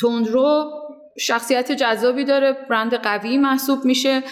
تندرو 0.00 0.70
شخصیت 1.18 1.72
جذابی 1.72 2.24
داره 2.24 2.52
برند 2.70 2.94
قوی 2.94 3.38
محسوب 3.38 3.84
میشه. 3.84 4.22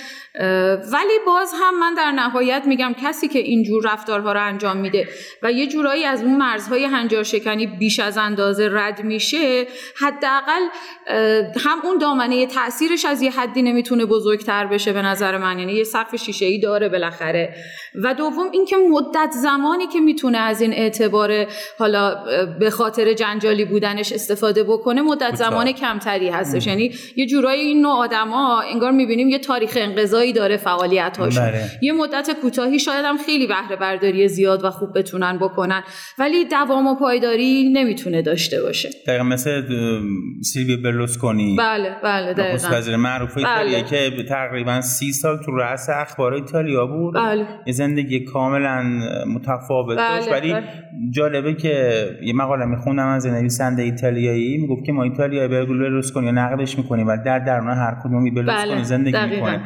ولی 0.92 1.18
باز 1.26 1.52
هم 1.60 1.80
من 1.80 1.94
در 1.94 2.10
نهایت 2.10 2.62
میگم 2.66 2.94
کسی 3.02 3.28
که 3.28 3.38
اینجور 3.38 3.92
رفتارها 3.92 4.32
رو 4.32 4.46
انجام 4.46 4.76
میده 4.76 5.08
و 5.42 5.52
یه 5.52 5.66
جورایی 5.66 6.04
از 6.04 6.22
اون 6.22 6.36
مرزهای 6.36 6.84
هنجار 6.84 7.22
شکنی 7.22 7.66
بیش 7.66 8.00
از 8.00 8.18
اندازه 8.18 8.68
رد 8.72 9.02
میشه 9.04 9.66
حداقل 9.96 10.62
هم 11.60 11.78
اون 11.84 11.98
دامنه 11.98 12.46
تاثیرش 12.46 13.04
از 13.04 13.22
یه 13.22 13.30
حدی 13.30 13.62
نمی‌تونه 13.62 14.06
بزرگتر 14.06 14.66
بشه 14.66 14.92
به 14.92 15.02
نظر 15.02 15.38
من 15.38 15.58
یعنی 15.58 15.72
یه 15.72 15.84
سقف 15.84 16.16
شیشه 16.16 16.46
ای 16.46 16.58
داره 16.58 16.88
بالاخره. 16.88 17.54
و 18.02 18.14
دوم 18.14 18.50
اینکه 18.52 18.76
مدت 18.76 19.30
زمانی 19.30 19.86
که 19.86 20.00
می‌تونه 20.00 20.38
از 20.38 20.60
این 20.60 20.72
اعتبار 20.72 21.46
حالا 21.78 22.24
به 22.60 22.70
خاطر 22.70 23.12
جنجالی 23.12 23.64
بودنش 23.64 24.12
استفاده 24.12 24.62
بکنه 24.64 25.02
مدت 25.02 25.34
زمان 25.36 25.72
کمتری 25.72 26.28
هستش. 26.28 26.66
یعنی 26.66 26.94
یه 27.16 27.26
جورایی 27.26 27.60
این 27.60 27.80
نوع 27.80 27.92
آدما 27.92 28.60
انگار 28.60 28.90
می‌بینیم 28.90 29.28
یه 29.28 29.38
تاریخ 29.38 29.72
انقضا 29.76 30.21
داره 30.32 30.56
فعالیت 30.56 31.16
هاشون 31.18 31.44
بله. 31.44 31.64
یه 31.82 31.92
مدت 31.92 32.30
کوتاهی 32.42 32.78
شاید 32.78 33.04
هم 33.04 33.16
خیلی 33.26 33.46
بهره 33.46 33.76
برداری 33.76 34.28
زیاد 34.28 34.64
و 34.64 34.70
خوب 34.70 34.98
بتونن 34.98 35.38
بکنن 35.38 35.82
ولی 36.18 36.44
دوام 36.44 36.86
و 36.86 36.94
پایداری 36.94 37.72
نمی‌تونه 37.72 38.22
داشته 38.22 38.62
باشه 38.62 38.90
دقیقا 39.06 39.24
مثل 39.24 39.62
سیلویو 40.42 40.82
برلوسکونی 40.82 41.56
بله 41.58 41.96
بله 42.02 42.34
دقیقا 42.34 42.68
وزیر 42.76 42.96
معروف 42.96 43.38
بله. 43.38 43.82
که 43.82 44.10
تقریبا 44.28 44.80
سی 44.80 45.12
سال 45.12 45.38
تو 45.44 45.56
رأس 45.56 45.90
اخبار 45.90 46.34
ایتالیا 46.34 46.86
بود 46.86 47.14
بله. 47.14 47.46
یه 47.66 47.72
زندگی 47.72 48.20
کاملا 48.20 48.82
متفاوت 49.26 49.98
بله. 49.98 50.16
داشت 50.16 50.32
ولی 50.32 50.52
بله. 50.52 50.64
جالبه 51.10 51.54
که 51.54 51.92
یه 52.22 52.32
مقاله 52.32 52.64
میخوندم 52.64 53.06
از 53.06 53.26
نویسنده 53.26 53.82
ایتالیایی 53.82 54.58
می‌گفت 54.58 54.84
که 54.84 54.92
ما 54.92 55.02
ایتالیا 55.02 55.48
برلوسکونی 55.48 56.32
نقدش 56.32 56.78
می‌کنیم 56.78 57.06
و 57.06 57.16
در 57.24 57.38
درون 57.38 57.70
هر 57.70 57.96
کدومی 58.04 58.30
برلوسکونی. 58.30 58.84
زندگی 58.84 59.26
می‌کنه 59.30 59.60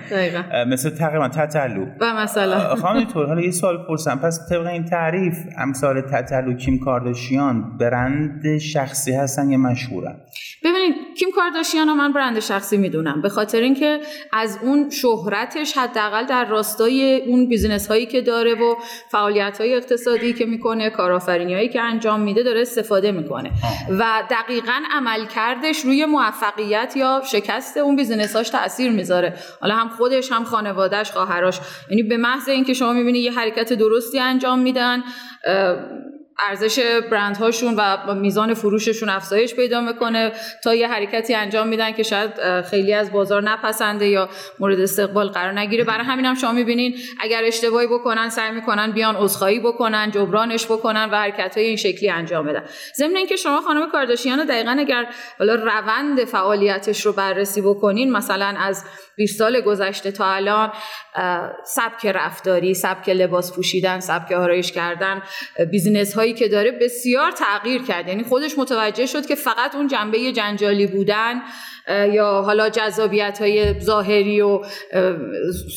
مثل 0.66 0.90
تقریبا 0.90 1.28
تتلو. 1.28 1.86
و 2.00 2.14
مثلا 2.14 2.74
خانم 2.74 3.04
طور 3.04 3.26
حالا 3.26 3.40
یه 3.40 3.50
سوال 3.50 3.86
بپرسم. 3.88 4.18
پس 4.18 4.40
طبق 4.50 4.66
این 4.66 4.84
تعریف 4.84 5.36
امثال 5.58 6.00
تتلو 6.00 6.54
کیم 6.54 6.78
کارداشیان 6.78 7.78
برند 7.78 8.58
شخصی 8.58 9.12
هستن 9.12 9.50
یا 9.50 9.58
مشهورن؟ 9.58 10.16
ببینید 10.64 10.94
کیم 11.18 11.28
کارداشیان 11.36 11.92
من 11.92 12.12
برند 12.12 12.40
شخصی 12.40 12.76
می‌دونم 12.76 13.22
به 13.22 13.28
خاطر 13.28 13.60
اینکه 13.60 14.00
از 14.32 14.58
اون 14.62 14.90
شهرتش 14.90 15.78
حداقل 15.78 16.26
در 16.26 16.44
راستای 16.44 17.22
اون 17.26 17.48
business 17.48 17.88
هایی 17.88 18.06
که 18.06 18.20
داره 18.20 18.54
و 18.54 18.74
فعالیت 19.10 19.60
های 19.60 19.74
اقتصادی 19.74 20.32
که 20.32 20.46
می‌کنه 20.46 20.90
کارآفرینی 20.90 21.54
هایی 21.54 21.68
که 21.68 21.80
انجام 21.80 22.20
میده 22.20 22.42
داره 22.42 22.60
استفاده 22.60 23.12
می‌کنه. 23.12 23.50
و 23.98 24.04
دقیقا 24.30 24.82
عملکردش 24.92 25.80
روی 25.84 26.04
موفقیت 26.04 26.94
یا 26.96 27.22
شکست 27.32 27.76
اون 27.76 27.96
business 27.96 28.36
هاش 28.36 28.50
تاثیر 28.50 28.92
می‌ذاره. 28.92 29.34
حالا 29.60 29.74
هم 29.74 29.88
خودش 29.88 30.32
هم 30.32 30.35
خانوادهش 30.44 31.10
خواهرش 31.10 31.60
یعنی 31.90 32.02
به 32.02 32.16
محض 32.16 32.48
اینکه 32.48 32.74
شما 32.74 32.92
می‌بینید 32.92 33.24
یه 33.24 33.32
حرکت 33.32 33.72
درستی 33.72 34.18
انجام 34.18 34.58
میدن 34.58 35.02
ارزش 36.38 36.78
برندهاشون 37.10 37.74
و 37.74 38.14
میزان 38.14 38.54
فروششون 38.54 39.08
افزایش 39.08 39.54
پیدا 39.54 39.80
می‌کنه 39.80 40.32
تا 40.64 40.74
یه 40.74 40.88
حرکتی 40.88 41.34
انجام 41.34 41.68
میدن 41.68 41.92
که 41.92 42.02
شاید 42.02 42.60
خیلی 42.62 42.94
از 42.94 43.12
بازار 43.12 43.42
نپسنده 43.42 44.06
یا 44.06 44.28
مورد 44.58 44.80
استقبال 44.80 45.28
قرار 45.28 45.58
نگیره. 45.58 45.84
برای 45.84 46.04
همین 46.04 46.24
هم 46.24 46.34
شما 46.34 46.52
می‌بینین 46.52 46.96
اگر 47.20 47.44
اشتباهی 47.44 47.86
بکنن 47.86 48.28
سعی 48.28 48.50
می‌کنن 48.50 48.92
بیان 48.92 49.16
عذرخواهی 49.16 49.60
بکنن 49.60 50.10
جبرانش 50.10 50.66
بکنن 50.66 51.08
و 51.12 51.16
حرکت 51.16 51.56
های 51.56 51.66
این 51.66 51.76
شکلی 51.76 52.10
انجام 52.10 52.46
بدن. 52.46 52.64
ضمن 52.96 53.16
اینکه 53.16 53.36
شما 53.36 53.60
خانم 53.60 53.90
کارداشیان 53.90 54.44
دقیقا 54.44 54.76
اگر 54.78 55.06
حالا 55.38 55.54
روند 55.54 56.24
فعالیتش 56.24 57.06
رو 57.06 57.12
بررسی 57.12 57.60
بکنین 57.60 58.12
مثلا 58.12 58.54
از 58.58 58.84
20 59.16 59.38
سال 59.38 59.60
گذشته 59.60 60.10
تا 60.10 60.26
الان 60.26 60.72
سبک 61.64 62.06
رفتاری 62.06 62.74
سبک 62.74 63.08
لباس 63.08 63.52
پوشیدن 63.52 64.00
سبک 64.00 64.32
آرایش 64.32 64.72
کردن 64.72 65.22
بیزینس 65.70 66.14
که 66.32 66.48
داره 66.48 66.70
بسیار 66.70 67.30
تغییر 67.30 67.82
کرد. 67.82 68.08
یعنی 68.08 68.22
خودش 68.22 68.58
متوجه 68.58 69.06
شد 69.06 69.26
که 69.26 69.34
فقط 69.34 69.74
اون 69.74 69.88
جنبه 69.88 70.32
جنجالی 70.32 70.86
بودن 70.86 71.42
یا 71.88 72.42
حالا 72.42 72.68
جذابیت 72.68 73.38
های 73.40 73.80
ظاهری 73.80 74.40
و 74.40 74.60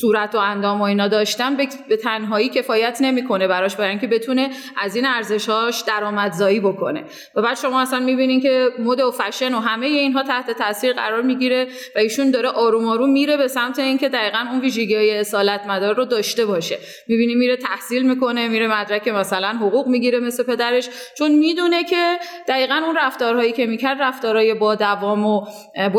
صورت 0.02 0.36
و 0.36 0.38
اندام 0.38 0.82
و 0.82 0.84
اینا 0.84 1.08
داشتن 1.08 1.58
به 1.90 1.98
تنهایی 1.98 2.50
کفایت 2.50 2.98
نمی‌کنه 3.02 3.48
براش 3.48 3.76
برای 3.76 3.90
اینکه 3.90 4.08
بتونه 4.08 4.50
از 4.78 4.96
این 4.96 5.06
ارزشاش 5.06 5.82
درآمدزایی 5.82 6.60
بکنه. 6.60 7.04
و 7.36 7.42
بعد 7.42 7.58
شما 7.58 7.82
اصلا 7.82 8.00
می‌بینین 8.00 8.42
که 8.42 8.70
مد 8.80 9.00
و 9.00 9.12
فشن 9.12 9.54
و 9.54 9.60
همه 9.60 9.86
اینها 9.86 10.24
تحت 10.24 10.52
تاثیر 10.52 10.94
قرار 10.94 11.22
می‌گیره 11.22 11.68
و 11.96 12.00
ایشون 12.00 12.32
داره 12.32 12.50
آروم 12.50 12.86
آروم 12.86 13.10
میره 13.10 13.38
به 13.38 13.48
سمت 13.48 13.80
اینکه 13.80 14.10
دقیقا 14.10 14.46
اون 14.52 14.62
ویژگی 14.62 14.96
های 14.96 15.18
اصالت 15.18 15.62
مدار 15.68 15.96
رو 15.96 16.06
داشته 16.06 16.46
باشه. 16.46 16.78
می‌بینی 17.08 17.36
میره 17.36 17.56
تحصیل 17.58 18.10
می‌کنه 18.10 18.48
میره 18.48 18.68
مدرک 18.68 19.08
مثلا 19.08 19.48
حقوق 19.48 19.88
می‌گیره 19.88 20.20
مثل 20.20 20.44
پدرش 20.44 20.90
چون 21.18 21.32
می‌دونه 21.32 21.84
که 21.84 22.18
دقیقا 22.48 22.82
اون 22.86 22.98
رفتارهایی 22.98 23.52
که 23.52 23.66
می‌کرد 23.66 24.02
رفتارهای 24.02 24.54
با 24.54 24.76
دوام 24.76 25.26
و 25.26 25.46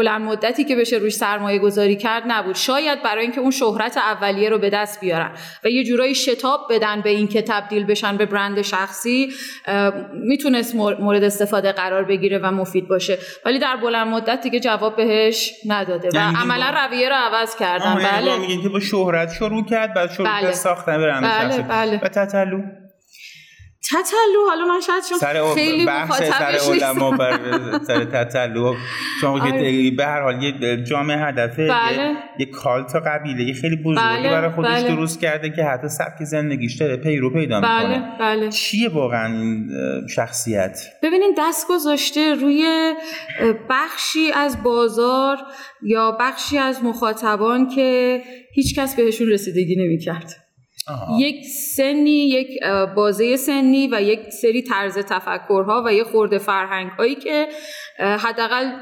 بلند 0.00 0.22
مدتی 0.22 0.64
که 0.64 0.76
بشه 0.76 0.96
روش 0.96 1.14
سرمایه 1.14 1.58
گذاری 1.58 1.96
کرد 1.96 2.22
نبود 2.26 2.54
شاید 2.54 3.02
برای 3.02 3.22
اینکه 3.22 3.40
اون 3.40 3.50
شهرت 3.50 3.96
اولیه 3.96 4.48
رو 4.48 4.58
به 4.58 4.70
دست 4.70 5.00
بیارن 5.00 5.30
و 5.64 5.68
یه 5.68 5.84
جورایی 5.84 6.14
شتاب 6.14 6.60
بدن 6.70 7.00
به 7.00 7.10
اینکه 7.10 7.42
تبدیل 7.42 7.84
بشن 7.84 8.16
به 8.16 8.26
برند 8.26 8.62
شخصی 8.62 9.32
می‌تونست 10.12 10.74
مورد 10.74 11.24
استفاده 11.24 11.72
قرار 11.72 12.04
بگیره 12.04 12.38
و 12.38 12.50
مفید 12.50 12.88
باشه 12.88 13.18
ولی 13.44 13.58
در 13.58 13.76
بلند 13.76 14.06
مدت 14.06 14.40
دیگه 14.40 14.60
جواب 14.60 14.96
بهش 14.96 15.52
نداده 15.66 16.08
و 16.08 16.14
یعنی 16.14 16.36
عملا 16.36 16.86
رویه 16.86 17.08
رو 17.08 17.14
عوض 17.14 17.56
کردن 17.56 18.00
یعنی 18.00 18.04
بله 18.04 18.38
میگین 18.38 18.62
که 18.62 18.68
با 18.68 18.80
شهرت 18.80 19.32
شروع 19.32 19.64
کرد 19.64 19.94
بعد 19.94 20.12
شروع 20.12 20.28
بله. 20.28 20.52
ساختن 20.52 20.98
برند 20.98 21.22
بله. 21.22 21.50
شخصی 21.50 21.62
بله. 21.62 22.00
و 22.02 22.08
تتلو 22.08 22.62
تتلو 23.90 24.48
حالا 24.48 24.64
من 24.64 24.80
شاید 24.80 25.04
چون 25.08 25.18
سر 25.18 25.54
خیلی 25.54 25.86
بحث 25.86 26.22
سر 26.22 26.72
علما 26.72 27.10
بر 27.10 27.38
سر 27.86 28.04
تتلو 28.04 28.74
چون 29.20 29.40
آره. 29.40 29.90
به 29.90 30.06
هر 30.06 30.20
حال 30.20 30.42
یه 30.42 30.76
جامعه 30.84 31.16
هدفه 31.16 31.68
بله. 31.68 32.16
یه 32.38 32.46
کالت 32.46 32.96
قبیله 32.96 33.44
یه 33.44 33.54
خیلی 33.54 33.76
بزرگی 33.76 34.00
بله. 34.00 34.30
برای 34.30 34.50
خودش 34.50 34.68
بله. 34.68 34.96
درست 34.96 35.20
کرده 35.20 35.50
که 35.50 35.64
حتی 35.64 35.88
سبک 35.88 36.24
زندگیش 36.24 36.74
داره 36.74 36.96
پیرو 36.96 37.30
پیدا 37.30 37.60
بله. 37.60 37.88
می‌کنه 37.88 38.16
بله. 38.20 38.48
چیه 38.48 38.88
واقعا 38.88 39.26
این 39.26 39.70
شخصیت 40.06 40.80
ببینین 41.02 41.34
دست 41.38 41.68
گذاشته 41.68 42.34
روی 42.34 42.94
بخشی 43.70 44.32
از 44.32 44.62
بازار 44.62 45.38
یا 45.82 46.16
بخشی 46.20 46.58
از 46.58 46.84
مخاطبان 46.84 47.68
که 47.68 48.22
هیچکس 48.54 48.96
بهشون 48.96 49.28
رسیدگی 49.28 49.76
نمی‌کرد 49.76 50.49
یک 51.18 51.46
سنی 51.76 52.28
یک 52.28 52.58
بازه 52.96 53.36
سنی 53.36 53.88
و 53.92 54.02
یک 54.02 54.20
سری 54.42 54.62
طرز 54.62 54.98
تفکرها 54.98 55.82
و 55.86 55.92
یک 55.92 56.02
خورده 56.02 56.38
فرهنگ 56.38 56.90
هایی 56.90 57.14
که 57.14 57.48
حداقل 57.98 58.72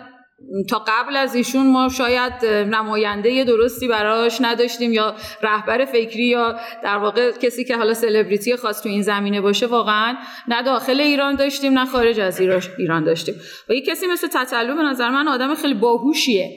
تا 0.70 0.84
قبل 0.88 1.16
از 1.16 1.34
ایشون 1.34 1.66
ما 1.66 1.88
شاید 1.88 2.46
نماینده 2.46 3.44
درستی 3.44 3.88
براش 3.88 4.38
نداشتیم 4.40 4.92
یا 4.92 5.14
رهبر 5.42 5.84
فکری 5.84 6.24
یا 6.24 6.56
در 6.82 6.96
واقع 6.96 7.32
کسی 7.32 7.64
که 7.64 7.76
حالا 7.76 7.94
سلبریتی 7.94 8.56
خاص 8.56 8.82
تو 8.82 8.88
این 8.88 9.02
زمینه 9.02 9.40
باشه 9.40 9.66
واقعا 9.66 10.16
نه 10.48 10.62
داخل 10.62 11.00
ایران 11.00 11.34
داشتیم 11.34 11.78
نه 11.78 11.86
خارج 11.86 12.20
از 12.20 12.40
ایران 12.78 13.04
داشتیم. 13.04 13.34
و 13.68 13.72
یک 13.72 13.84
کسی 13.86 14.06
مثل 14.06 14.28
تطلو 14.28 14.76
به 14.76 14.82
نظر 14.82 15.08
من 15.08 15.28
آدم 15.28 15.54
خیلی 15.54 15.74
باهوشیه. 15.74 16.50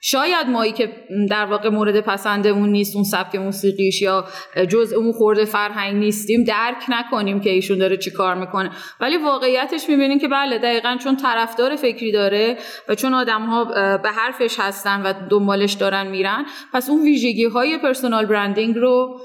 شاید 0.00 0.46
مایی 0.46 0.72
که 0.72 0.92
در 1.30 1.44
واقع 1.44 1.68
مورد 1.68 2.00
پسندمون 2.00 2.68
نیست 2.68 2.94
اون 2.96 3.04
سبک 3.04 3.34
موسیقیش 3.34 4.02
یا 4.02 4.24
جز 4.68 4.92
اون 4.92 5.12
خورده 5.12 5.44
فرهنگ 5.44 5.96
نیستیم 5.96 6.44
درک 6.44 6.84
نکنیم 6.88 7.40
که 7.40 7.50
ایشون 7.50 7.78
داره 7.78 7.96
چی 7.96 8.10
کار 8.10 8.34
می‌کنه. 8.34 8.70
ولی 9.00 9.16
واقعیتش 9.16 9.88
می‌بینیم 9.88 10.18
که 10.18 10.28
بله 10.28 10.58
دقیقا 10.58 10.96
چون 11.02 11.16
طرفدار 11.16 11.76
فکری 11.76 12.12
داره 12.12 12.58
و 12.88 12.94
چون 12.94 13.14
آدم 13.14 13.42
ها 13.42 13.64
به 13.96 14.10
حرفش 14.10 14.60
هستن 14.60 15.02
و 15.02 15.12
دنبالش 15.30 15.72
دارن 15.72 16.06
میرن 16.06 16.44
پس 16.72 16.90
اون 16.90 17.02
ویژگی 17.02 17.44
های 17.44 17.78
personal 17.78 18.26
branding 18.26 18.76
رو 18.76 19.20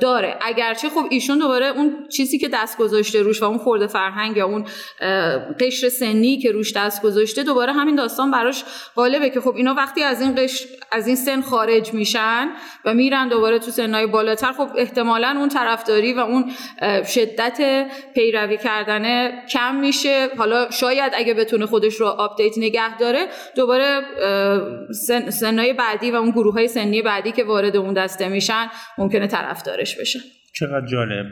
داره. 0.00 0.36
اگرچه 0.40 0.88
خب 0.88 1.06
ایشون 1.10 1.38
دوباره 1.38 1.66
اون 1.66 2.08
چیزی 2.08 2.38
که 2.38 2.48
دست 2.48 2.78
گذاشته 2.78 3.22
روش 3.22 3.42
و 3.42 3.44
اون 3.44 3.58
خرده 3.58 3.86
فرهنگ 3.86 4.36
یا 4.36 4.46
اون 4.46 4.64
قشر 5.60 5.88
سنی 5.88 6.38
که 6.38 6.52
روش 6.52 6.72
دست 6.76 7.02
گذاشته 7.02 7.42
دوباره 7.42 7.72
همین 7.72 7.94
داستان 7.94 8.30
براش 8.30 8.64
غالبه 8.96 9.30
که 9.30 9.40
خب 9.40 9.56
اینا 9.56 9.74
وقتی 9.74 10.02
از 10.02 10.20
این 10.20 10.34
قشر 10.34 10.66
از 10.92 11.06
این 11.06 11.16
سن 11.16 11.40
خارج 11.40 11.94
میشن 11.94 12.48
و 12.84 12.94
میرن 12.94 13.28
دوباره 13.28 13.58
تو 13.58 13.70
سنهای 13.70 14.06
بالاتر 14.06 14.52
خب 14.52 14.68
احتمالا 14.76 15.34
اون 15.38 15.48
طرفداری 15.48 16.12
و 16.12 16.18
اون 16.20 16.52
شدت 17.04 17.86
پیروی 18.14 18.56
کردن 18.56 19.30
کم 19.46 19.74
میشه. 19.74 20.28
حالا 20.38 20.70
شاید 20.70 21.12
اگه 21.16 21.34
بتونه 21.34 21.66
خودش 21.66 21.94
رو 21.94 22.06
update 22.06 22.58
نگه 22.58 22.98
داره 22.98 23.28
دوباره 23.56 24.00
سن، 25.06 25.30
سنهای 25.30 25.72
بعدی 25.72 26.10
و 26.10 26.14
اون 26.14 26.30
گروه 26.30 26.54
های 26.54 26.68
سنی 26.68 27.02
بعدی 27.02 27.32
که 27.32 27.44
وارد 27.44 27.76
اون 27.76 27.94
دسته 27.94 28.28
میشن 28.28 28.70
ممکنه 28.98 29.26
طرفدارش 29.42 30.00
بشن 30.00 30.18
چقدر 30.54 30.86
جالب. 30.86 31.26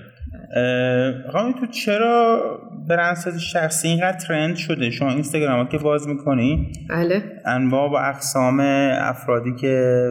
خانمی 1.32 1.54
تو 1.60 1.66
چرا 1.66 2.40
برندسازی 2.88 3.40
شخصی 3.40 3.88
اینقدر 3.88 4.18
ترند 4.18 4.56
شده؟ 4.56 4.90
شما 4.90 5.10
اینستاگرام 5.10 5.68
که 5.68 5.78
باز 5.78 6.08
می‌کنی؟ 6.08 6.72
بله. 6.90 7.22
انواع 7.44 7.90
و 7.90 7.94
اقسام 7.94 8.60
افرادی 8.92 9.54
که 9.54 10.02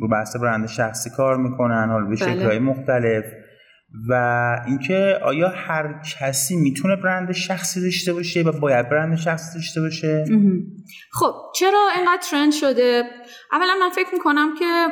رو 0.00 0.08
بحث 0.08 0.36
برند 0.36 0.68
شخصی 0.68 1.10
کار 1.10 1.36
می‌کنن 1.36 1.88
حالا 1.90 2.04
به 2.04 2.16
بله. 2.16 2.34
شکلهای 2.34 2.58
مختلف. 2.58 3.24
و 4.08 4.14
اینکه 4.66 5.18
آیا 5.22 5.48
هر 5.48 5.94
کسی 6.20 6.56
می‌تونه 6.56 6.96
برند 6.96 7.32
شخصی 7.32 7.82
داشته 7.82 8.12
باشه 8.12 8.42
و 8.42 8.60
باید 8.60 8.88
برند 8.88 9.16
شخصی 9.16 9.58
داشته 9.58 9.80
باشه؟ 9.80 10.24
خب 11.12 11.34
چرا 11.54 11.88
اینقدر 11.96 12.22
ترند 12.30 12.52
شده؟ 12.52 13.02
اولا 13.52 13.74
من 13.80 13.88
فکر 13.88 14.08
می‌کنم 14.12 14.54
که 14.54 14.86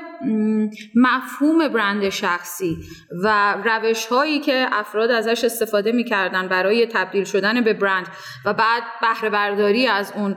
مفهوم 0.95 1.69
برند 1.69 2.09
شخصی 2.09 2.77
و 3.25 3.57
روش 3.65 4.07
هایی 4.07 4.41
که 4.41 4.67
افراد 4.73 5.11
ازش 5.11 5.45
استفاده 5.45 5.93
می‌کردن 5.93 6.49
برای 6.49 6.87
تبدیل 6.87 7.25
شدن 7.25 7.61
به 7.61 7.73
برند 7.73 8.07
و 8.45 8.55
بعد 8.55 8.83
بهره 9.01 9.31
برداری 9.31 9.87
از 9.87 10.13
اون 10.17 10.37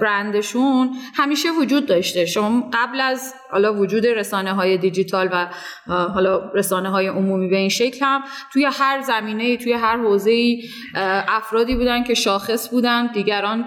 برندشون 0.00 0.96
همیشه 1.14 1.48
وجود 1.50 1.86
داشته. 1.86 2.26
شما 2.26 2.70
قبل 2.72 3.00
از 3.00 3.34
حالا 3.50 3.74
وجود 3.74 4.06
رسانه 4.06 4.52
های 4.52 4.78
دیجیتال 4.78 5.28
و 5.32 5.48
حالا 5.88 6.52
رسانه 6.54 6.90
های 6.90 7.06
عمومی 7.06 7.48
به 7.48 7.56
این 7.56 7.68
شکل 7.68 8.04
هم 8.04 8.22
توی 8.52 8.68
هر 8.72 9.00
زمینه 9.00 9.56
توی 9.56 9.72
هر 9.72 9.96
حوزه 9.96 10.56
افرادی 11.28 11.74
بودن 11.74 12.04
که 12.04 12.14
شاخص 12.14 12.68
بودن 12.68 13.06
دیگران 13.06 13.64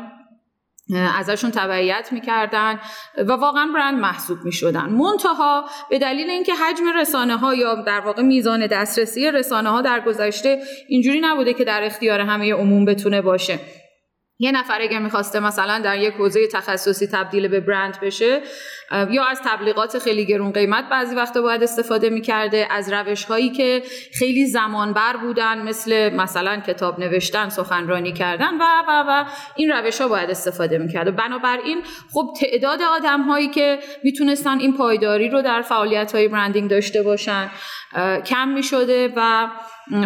ازشون 0.93 1.51
تبعیت 1.51 2.09
می‌کردن 2.11 2.79
و 3.17 3.31
واقعا 3.31 3.71
برند 3.75 3.99
محسوب 3.99 4.37
می‌شدن. 4.43 4.85
منتها 4.85 5.65
به 5.89 5.99
دلیل 5.99 6.29
اینکه 6.29 6.53
حجم 6.53 6.99
رسانه 6.99 7.37
ها 7.37 7.55
یا 7.55 7.75
در 7.75 7.99
واقع 7.99 8.21
میزان 8.21 8.67
دسترسی 8.67 9.31
رسانه 9.31 9.69
ها 9.69 9.81
در 9.81 9.99
گذشته 9.99 10.61
اینجوری 10.87 11.19
نبوده 11.21 11.53
که 11.53 11.63
در 11.63 11.83
اختیار 11.83 12.19
همه 12.19 12.53
عموم 12.53 12.85
بتونه 12.85 13.21
باشه. 13.21 13.59
یه 14.39 14.51
نفر 14.51 14.81
اگر 14.81 14.99
می‌خواسته 14.99 15.39
مثلا 15.39 15.79
در 15.79 15.97
یک 15.97 16.13
حوزه 16.13 16.47
تخصصی 16.47 17.07
تبدیل 17.07 17.47
به 17.47 17.59
برند 17.59 17.99
بشه 18.01 18.41
یا 19.09 19.23
از 19.25 19.41
تبلیغات 19.45 19.99
خیلی 19.99 20.25
گرون 20.25 20.51
قیمت 20.51 20.89
بعضی 20.89 21.15
وقتا 21.15 21.41
باید 21.41 21.63
استفاده 21.63 22.09
می‌کرده. 22.09 22.67
از 22.71 22.93
روش 22.93 23.23
هایی 23.23 23.49
که 23.49 23.83
خیلی 24.19 24.45
زمانبر 24.45 25.17
بودن 25.17 25.61
مثل 25.61 26.13
مثلا 26.13 26.57
کتاب 26.67 26.99
نوشتن 26.99 27.49
سخنرانی 27.49 28.13
کردن 28.13 28.57
و 28.57 28.63
و 28.87 29.03
و 29.07 29.25
این 29.55 29.71
روش 29.71 30.01
ها 30.01 30.07
باید 30.07 30.29
استفاده 30.29 30.77
می‌کرده 30.77 31.11
بنابراین 31.11 31.81
خب 32.13 32.33
تعداد 32.39 32.81
آدم 32.81 33.21
هایی 33.21 33.47
که 33.47 33.79
می‌تونستن 34.03 34.59
این 34.59 34.77
پایداری 34.77 35.29
رو 35.29 35.41
در 35.41 35.61
فعالیت 35.61 36.15
های 36.15 36.27
برندینگ 36.27 36.69
داشته 36.69 37.03
باشن 37.03 37.49
کم 38.25 38.47
می‌شده 38.47 39.13
و 39.15 39.47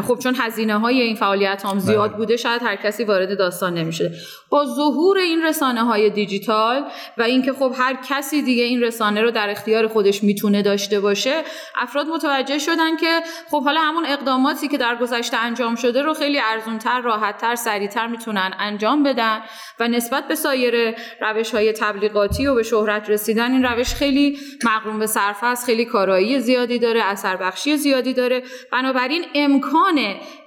خب 0.07 0.19
چون 0.19 0.35
هزینه 0.37 0.79
های 0.79 1.01
این 1.01 1.15
فعالیت 1.15 1.65
هم 1.65 1.79
زیاد 1.79 2.09
بله. 2.09 2.17
بوده 2.17 2.37
شاید 2.37 2.61
هر 2.61 2.75
کسی 2.75 3.03
وارد 3.03 3.37
داستان 3.37 3.73
نمیشه 3.73 4.11
با 4.49 4.65
ظهور 4.65 5.17
این 5.17 5.43
رسانه 5.43 5.83
های 5.83 6.09
دیجیتال 6.09 6.83
و 7.17 7.21
اینکه 7.21 7.53
خب 7.53 7.73
هر 7.77 7.97
کسی 8.09 8.41
دیگه 8.41 8.63
این 8.63 8.83
رسانه 8.83 9.21
رو 9.21 9.31
در 9.31 9.49
اختیار 9.49 9.87
خودش 9.87 10.23
می‌تونه 10.23 10.61
داشته 10.61 10.99
باشه 10.99 11.41
افراد 11.75 12.07
متوجه 12.07 12.57
شدن 12.59 12.97
که 12.97 13.21
خب 13.51 13.63
حالا 13.63 13.81
همون 13.81 14.05
اقداماتی 14.05 14.67
که 14.67 14.77
در 14.77 14.95
گذشته 14.95 15.37
انجام 15.37 15.75
شده 15.75 16.01
رو 16.01 16.13
خیلی 16.13 16.39
ارزونتر 16.39 17.01
راحتتر 17.01 17.55
سریعتر 17.55 18.07
می‌تونن 18.07 18.51
انجام 18.59 19.03
بدن 19.03 19.39
و 19.79 19.87
نسبت 19.87 20.27
به 20.27 20.35
سایر 20.35 20.95
روش 21.21 21.51
های 21.51 21.73
تبلیغاتی 21.73 22.47
و 22.47 22.55
به 22.55 22.63
شهرت 22.63 23.09
رسیدن 23.09 23.51
این 23.51 23.63
روش 23.63 23.93
خیلی 23.93 24.39
مقروم 24.65 24.99
به 24.99 25.07
صرف 25.07 25.43
است 25.43 25.65
خیلی 25.65 25.85
کارایی 25.85 26.39
زیادی 26.39 26.79
داره 26.79 27.03
اثر 27.03 27.35
بخشی 27.35 27.77
زیادی 27.77 28.13
داره 28.13 28.43
بنابراین 28.71 29.25
امکان 29.35 29.68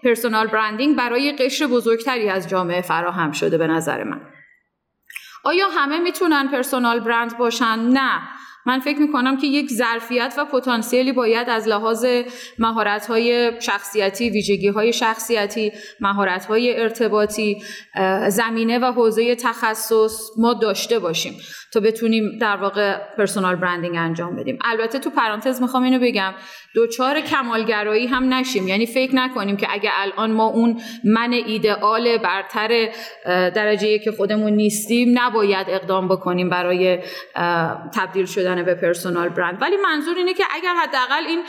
پرسونال 0.03 0.47
برندینگ 0.47 0.97
برای 0.97 1.33
قشر 1.33 1.67
بزرگتری 1.67 2.29
از 2.29 2.49
جامعه 2.49 2.81
فراهم 2.81 3.33
شده 3.33 3.59
به 3.59 3.67
نظر 3.67 4.05
من. 4.05 4.21
آیا 5.45 5.69
همه 5.69 5.99
می‌تونن 5.99 6.49
پرسونال 6.49 7.01
برند 7.01 7.39
باشن؟ 7.39 7.79
نه. 7.79 8.23
من 8.67 8.81
فکر 8.81 8.99
می‌کنم 8.99 9.37
که 9.37 9.47
یک 9.47 9.71
ظرفیت 9.71 10.35
و 10.39 10.45
پتانسیلی 10.45 11.13
باید 11.13 11.49
از 11.49 11.69
لحاظ 11.69 12.07
های 13.09 13.53
شخصیتی 13.61 14.31
ویژگی‌های 14.31 14.93
شخصیتی 14.93 15.73
های 16.49 16.81
ارتباطی 16.81 17.63
زمینه 18.29 18.79
و 18.79 18.85
حوزه 18.85 19.35
تخصص 19.35 20.31
ما 20.39 20.55
داشته 20.55 20.99
باشیم 20.99 21.33
تا 21.73 21.81
بتونیم 21.81 22.39
در 22.41 22.57
واقع 22.57 22.97
پرسونال 23.19 23.57
برندینگ 23.57 23.97
انجام 23.97 24.37
بدیم. 24.37 24.59
البته 24.65 24.99
تو 24.99 25.11
پرانتز 25.11 25.63
می‌خوام 25.63 25.83
اینو 25.83 25.99
بگم 25.99 26.35
دوچار 26.75 27.21
کمالگرایی 27.21 28.07
هم 28.07 28.35
نشیم. 28.35 28.69
یعنی 28.69 28.87
فکر 28.87 29.15
نکنیم 29.15 29.57
که 29.57 29.67
اگه 29.71 29.91
الان 29.95 30.33
ما 30.33 30.47
اون 30.47 30.81
من 31.05 31.33
ایدئال 31.33 32.19
برتر 32.19 32.89
درجه 33.27 33.99
که 33.99 34.13
خودمون 34.13 34.53
نیستیم 34.53 35.19
نباید 35.19 35.67
اقدام 35.71 36.09
بکنیم 36.09 36.49
برای 36.51 36.99
تبدیل 37.95 38.27
شدن 38.27 38.52
به 38.55 38.75
personal 38.75 39.29
brand. 39.29 39.63
ولی 39.63 39.77
منظور 39.77 40.17
اینه 40.17 40.35
که 40.35 40.45
اگر 40.55 40.75
حداقل 40.75 41.25
این 41.27 41.43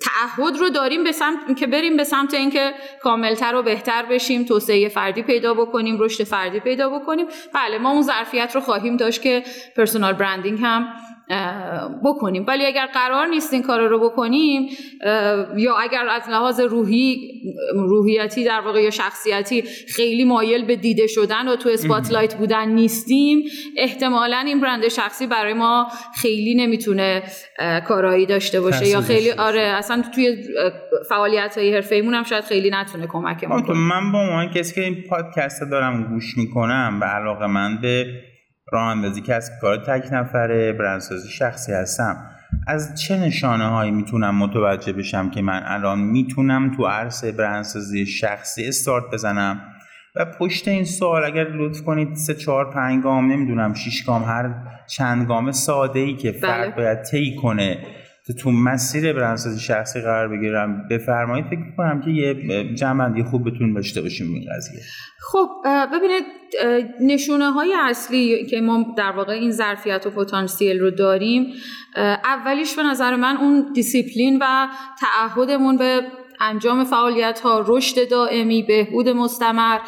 تعهد 0.00 0.56
رو 0.56 0.70
داریم 0.70 1.04
به 1.04 1.12
سمت 1.12 1.56
که 1.58 1.66
بریم 1.66 1.96
به 1.96 2.04
سمت 2.04 2.34
اینکه 2.34 2.72
کاملتر 3.02 3.54
و 3.54 3.62
بهتر 3.62 4.02
بشیم 4.02 4.44
توسعه 4.44 4.88
فردی 4.88 5.22
پیدا 5.22 5.54
بکنیم 5.54 5.96
رشد 6.00 6.24
فردی 6.24 6.60
پیدا 6.60 6.98
بکنیم. 6.98 7.26
بله 7.54 7.78
ما 7.78 7.90
اون 7.90 8.02
ظرفیت 8.02 8.54
رو 8.54 8.60
خواهیم 8.60 8.96
داشت 8.96 9.22
که 9.22 9.42
personal 9.76 10.12
branding 10.12 10.58
هم 10.62 10.88
بکنیم. 12.04 12.44
ولی 12.48 12.66
اگر 12.66 12.86
قرار 12.86 13.26
نیست 13.26 13.52
این 13.52 13.62
کار 13.62 13.88
رو 13.88 13.98
بکنیم 13.98 14.68
یا 15.56 15.76
اگر 15.76 16.08
از 16.08 16.28
لحاظ 16.28 16.60
روحی 16.60 17.30
روحیتی 17.74 18.44
در 18.44 18.60
واقع 18.60 18.82
یا 18.82 18.90
شخصیتی 18.90 19.62
خیلی 19.88 20.24
مایل 20.24 20.64
به 20.64 20.76
دیده 20.76 21.06
شدن 21.06 21.48
و 21.48 21.56
تو 21.56 21.68
spotlight 21.68 22.34
بودن 22.34 22.68
نیستیم 22.68 23.42
احتمالا 23.76 24.38
این 24.46 24.60
برند 24.60 24.88
شخصی 24.88 25.26
برای 25.26 25.52
ما 25.52 25.88
خیلی 26.16 26.54
نمی‌تونه 26.54 27.22
کارایی 27.88 28.26
داشته 28.26 28.60
باشه 28.60 28.88
یا 28.88 29.00
خیلی 29.00 29.30
آره 29.30 29.60
اصلا 29.60 30.02
توی 30.14 30.36
فعالیت 31.08 31.58
های 31.58 31.74
حرفه 31.74 32.02
هم 32.14 32.22
شاید 32.22 32.44
خیلی 32.44 32.70
نتونه 32.70 33.06
کمک 33.06 33.44
ما 33.44 33.62
کنه. 33.62 33.76
من 33.76 34.12
با 34.12 34.20
عنوان 34.20 34.50
کسی 34.50 34.74
که 34.74 34.80
این 34.80 35.04
پادکست 35.10 35.62
دارم 35.70 36.04
گوش 36.04 36.38
می‌کنم 36.38 37.00
به 37.00 37.06
علاقه 37.06 37.46
من 37.46 37.78
به 37.82 38.06
راه 38.72 38.88
اندازی 38.88 39.20
کسب 39.20 39.52
کار 39.60 39.76
تک 39.76 40.12
نفره 40.12 40.72
برندسازی 40.72 41.28
شخصی 41.28 41.72
هستم 41.72 42.16
از 42.66 43.00
چه 43.00 43.16
نشانه 43.16 43.66
هایی 43.66 43.90
می‌تونم 43.90 44.34
متوجه 44.34 44.92
بشم 44.92 45.30
که 45.30 45.42
من 45.42 45.62
الان 45.64 45.98
می‌تونم 45.98 46.76
تو 46.76 46.86
عرصه 46.86 47.32
برندسازی 47.32 48.06
شخصی 48.06 48.68
استارت 48.68 49.04
بزنم 49.12 49.60
و 50.16 50.24
پشت 50.24 50.68
این 50.68 50.84
سوال 50.84 51.24
اگر 51.24 51.44
لطف 51.44 51.82
کنید 51.82 52.14
سه 52.14 52.34
چهار 52.34 52.70
پنج 52.70 53.02
گام 53.02 53.32
نمی‌دونم 53.32 53.74
شیش 53.74 54.04
گام 54.04 54.24
هر 54.24 54.54
چند 54.86 55.26
گام 55.26 55.52
ساده 55.52 56.00
ای 56.00 56.16
که 56.16 56.32
فرد 56.32 56.74
بله. 56.74 56.84
باید 56.84 57.02
طی 57.02 57.36
کنه 57.36 57.78
تو 58.34 58.50
مسیر 58.50 59.12
برندسازی 59.12 59.60
شخصی 59.60 60.00
قرار 60.00 60.28
بگیره. 60.28 60.88
بفرمایید 60.90 61.46
فکر 61.46 61.76
کنم 61.76 62.02
که 62.04 62.10
یه 62.10 62.34
جمع‌بندی 62.74 63.22
خوب 63.22 63.50
بتون 63.50 63.72
داشته 63.72 64.02
باشیم 64.02 64.34
این 64.34 64.46
قضیه. 64.56 64.80
خب 65.20 65.48
ببینید 65.92 66.24
نشونه 67.00 67.50
های 67.50 67.74
اصلی 67.80 68.46
که 68.46 68.60
ما 68.60 68.94
در 68.96 69.12
واقع 69.12 69.32
این 69.32 69.50
ظرفیت 69.50 70.06
و 70.06 70.10
پتانسیل 70.10 70.80
رو 70.80 70.90
داریم 70.90 71.46
اولیش 72.24 72.76
به 72.76 72.82
نظر 72.82 73.16
من 73.16 73.36
اون 73.36 73.72
دیسیپلین 73.74 74.38
و 74.40 74.68
تعهدمون 75.00 75.76
به 75.76 76.02
انجام 76.40 76.84
فعالیت 76.84 77.40
ها 77.40 77.64
رشد 77.66 78.10
دائمی 78.10 78.62
بهبود 78.62 79.08
مستمر 79.08 79.78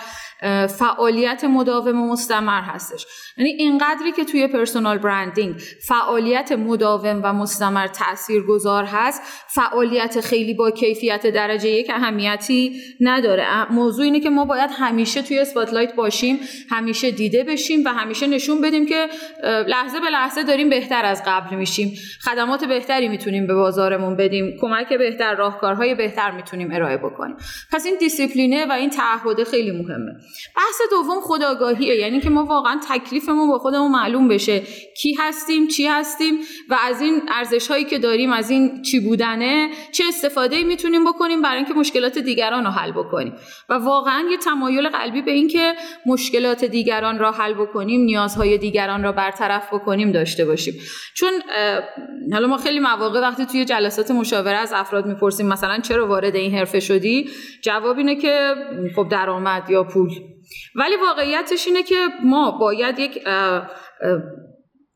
فعالیت 0.79 1.45
مداوم 1.45 2.03
و 2.03 2.13
مستمر 2.13 2.63
هستش. 2.63 3.07
یعنی 3.37 3.51
اینقدری 3.51 4.13
که 4.17 4.25
توی 4.25 4.47
پرسونال 4.47 4.99
برندینگ 4.99 5.55
فعالیت 5.87 6.53
مداوم 6.53 7.21
و 7.25 7.33
مستمر 7.33 7.87
تأثیر 7.87 8.43
گذار 8.43 8.85
هست 8.85 9.23
فعالیت 9.49 10.21
خیلی 10.21 10.55
با 10.55 10.71
کیفیت 10.71 11.27
درجه 11.27 11.69
یک 11.69 11.91
اهمیتی 11.91 12.81
نداره. 13.01 13.73
موضوع 13.73 14.05
اینه 14.05 14.21
که 14.21 14.31
ما 14.31 14.45
باید 14.45 14.71
همیشه 14.79 15.23
توی 15.23 15.39
اسپاتلایت 15.39 15.95
باشیم 15.95 16.41
همیشه 16.71 17.11
دیده 17.11 17.45
بشیم 17.45 17.85
و 17.85 17.89
همیشه 17.89 18.27
نشون 18.27 18.61
بدیم 18.61 18.87
که 18.87 19.09
لحظه 19.45 20.01
به 20.01 20.11
لحظه 20.11 20.43
داریم 20.43 20.71
بهتر 20.71 21.05
از 21.05 21.23
قبل 21.27 21.57
میشیم. 21.57 21.93
خدمات 22.25 22.65
بهتری 22.65 23.09
می‌تونیم 23.09 23.47
به 23.47 23.55
بازارمون 23.55 24.17
بدیم. 24.17 24.57
کمک 24.61 24.93
بهتر 24.93 25.35
راهکارهای 25.35 25.95
بهتر 25.95 26.31
می‌تونیم 26.31 26.69
ارائه 26.73 26.97
بکنیم. 26.97 27.37
پس 27.73 27.87
این 27.87 27.97
دیسیپلینه 28.01 28.67
و 28.67 28.73
این 28.73 28.91
تعهد 28.91 29.45
خیلی 29.45 29.71
مهمه. 29.71 30.13
بحث 30.57 30.81
دوم 30.91 31.21
خداگاهیه. 31.21 31.97
یعنی 31.97 32.21
که 32.21 32.31
ما 32.31 32.45
واقعا 32.45 32.81
تکلیفمون 32.89 33.49
با 33.49 33.59
خودمون 33.59 33.91
معلوم 33.91 34.29
بشه. 34.29 34.63
کی 34.97 35.17
هستیم 35.19 35.69
چی 35.69 35.87
هستیم 35.87 36.39
و 36.69 36.77
از 36.89 37.01
این 37.01 37.23
ارزش 37.29 37.69
هایی 37.69 37.85
که 37.85 37.99
داریم 37.99 38.33
از 38.33 38.51
این 38.51 38.83
چی 38.83 39.01
بودنه 39.01 39.71
چه 39.93 40.05
استفاده 40.09 40.63
می‌تونیم 40.63 41.05
بکنیم 41.05 41.43
برای 41.43 41.57
اینکه 41.57 41.75
مشکلات 41.75 42.19
دیگران 42.19 42.65
رو 42.65 42.71
حل 42.71 42.93
بکنیم. 42.93 43.33
و 43.69 43.75
واقعا 43.75 44.25
یه 44.31 44.37
تمایل 44.37 44.89
قلبی 44.89 45.23
به 45.23 45.31
اینکه 45.31 45.75
مشکلات 46.07 46.65
دیگران 46.65 47.19
را 47.19 47.33
حل 47.33 47.55
بکنیم 47.55 48.01
نیازهای 48.01 48.59
دیگران 48.59 49.03
را 49.03 49.13
برطرف 49.13 49.75
بکنیم 49.75 50.13
داشته 50.13 50.45
باشیم. 50.45 50.75
چون 51.15 51.31
حالا 52.33 52.47
ما 52.47 52.57
خیلی 52.57 52.81
مواقع 52.81 53.21
وقتی 53.21 53.47
توی 53.47 53.65
جلسات 53.65 54.11
مشاوره 54.11 54.57
از 54.57 54.73
افراد 54.73 55.07
می‌پرسیم 55.07 55.47
مثلا 55.47 55.79
چرا 55.79 56.07
وارد 56.07 56.37
این 56.37 56.55
حرفه 56.55 56.81
شدی؟ 56.81 57.31
جواب 57.63 57.99
اینه 57.99 58.17
که 58.17 58.55
خب 58.97 59.09
درآمد 59.09 59.71
یا 59.71 59.85
پول. 59.85 60.11
ولی 60.75 60.97
واقعیتش 60.97 61.67
اینه 61.67 61.83
که 61.83 61.97
ما 62.25 62.51
باید 62.51 62.99
یک 62.99 63.25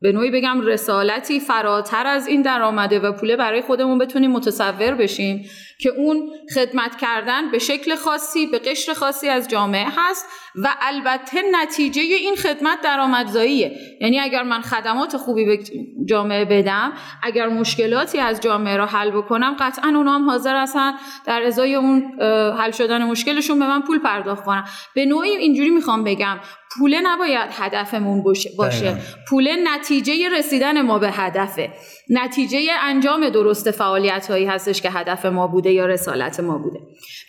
به 0.01 0.11
نوعی 0.11 0.31
بگم 0.31 0.61
رسالتی 0.61 1.39
فراتر 1.39 2.07
از 2.07 2.27
این 2.27 2.41
درآمده 2.41 2.99
و 2.99 3.11
پوله 3.11 3.35
برای 3.35 3.61
خودمون 3.61 3.97
بتونیم 3.97 4.31
متصور 4.31 4.93
بشیم 4.93 5.45
که 5.79 5.89
اون 5.89 6.29
خدمت 6.55 6.95
کردن 6.95 7.51
به 7.51 7.59
شکل 7.59 7.95
خاصی 7.95 8.45
به 8.45 8.59
قشر 8.59 8.93
خاصی 8.93 9.29
از 9.29 9.47
جامعه 9.47 9.87
هست 9.97 10.25
و 10.55 10.75
البته 10.81 11.37
نتیجه 11.51 12.01
این 12.01 12.35
خدمت 12.35 12.81
درآمدزاییه. 12.81 13.71
یعنی 14.01 14.19
اگر 14.19 14.43
من 14.43 14.61
خدمات 14.61 15.17
خوبی 15.17 15.45
به 15.45 15.59
جامعه 16.05 16.45
بدم 16.45 16.93
اگر 17.23 17.47
مشکلاتی 17.47 18.19
از 18.19 18.41
جامعه 18.41 18.77
را 18.77 18.85
حل 18.85 19.11
بکنم 19.11 19.55
قطعا 19.59 19.89
اونا 19.89 20.11
هم 20.15 20.29
حاضر 20.29 20.61
هستن 20.61 20.93
در 21.25 21.41
ازای 21.41 21.75
اون 21.75 22.21
حل 22.57 22.71
شدن 22.71 23.03
مشکلشون 23.03 23.59
به 23.59 23.67
من 23.67 23.81
پول 23.81 23.99
پرداخت 23.99 24.43
کنن. 24.43 24.63
به 24.95 25.05
نوعی 25.05 25.29
اینجوری 25.29 25.69
می‌خوام 25.69 26.03
بگم. 26.03 26.39
پوله 26.79 27.01
نباید 27.03 27.49
هدفمون 27.51 28.23
باشه. 28.57 28.97
پوله 29.29 29.55
نتیجه 29.63 30.29
رسیدن 30.29 30.81
ما 30.81 30.99
به 30.99 31.11
هدفه. 31.11 31.69
نتیجه 32.09 32.59
انجام 32.81 33.29
درست 33.29 33.71
فعالیت 33.71 34.27
هایی 34.31 34.45
هستش 34.45 34.81
که 34.81 34.89
هدف 34.89 35.25
ما 35.25 35.47
بوده 35.47 35.71
یا 35.71 35.85
رسالت 35.85 36.39
ما 36.39 36.57
بوده. 36.57 36.79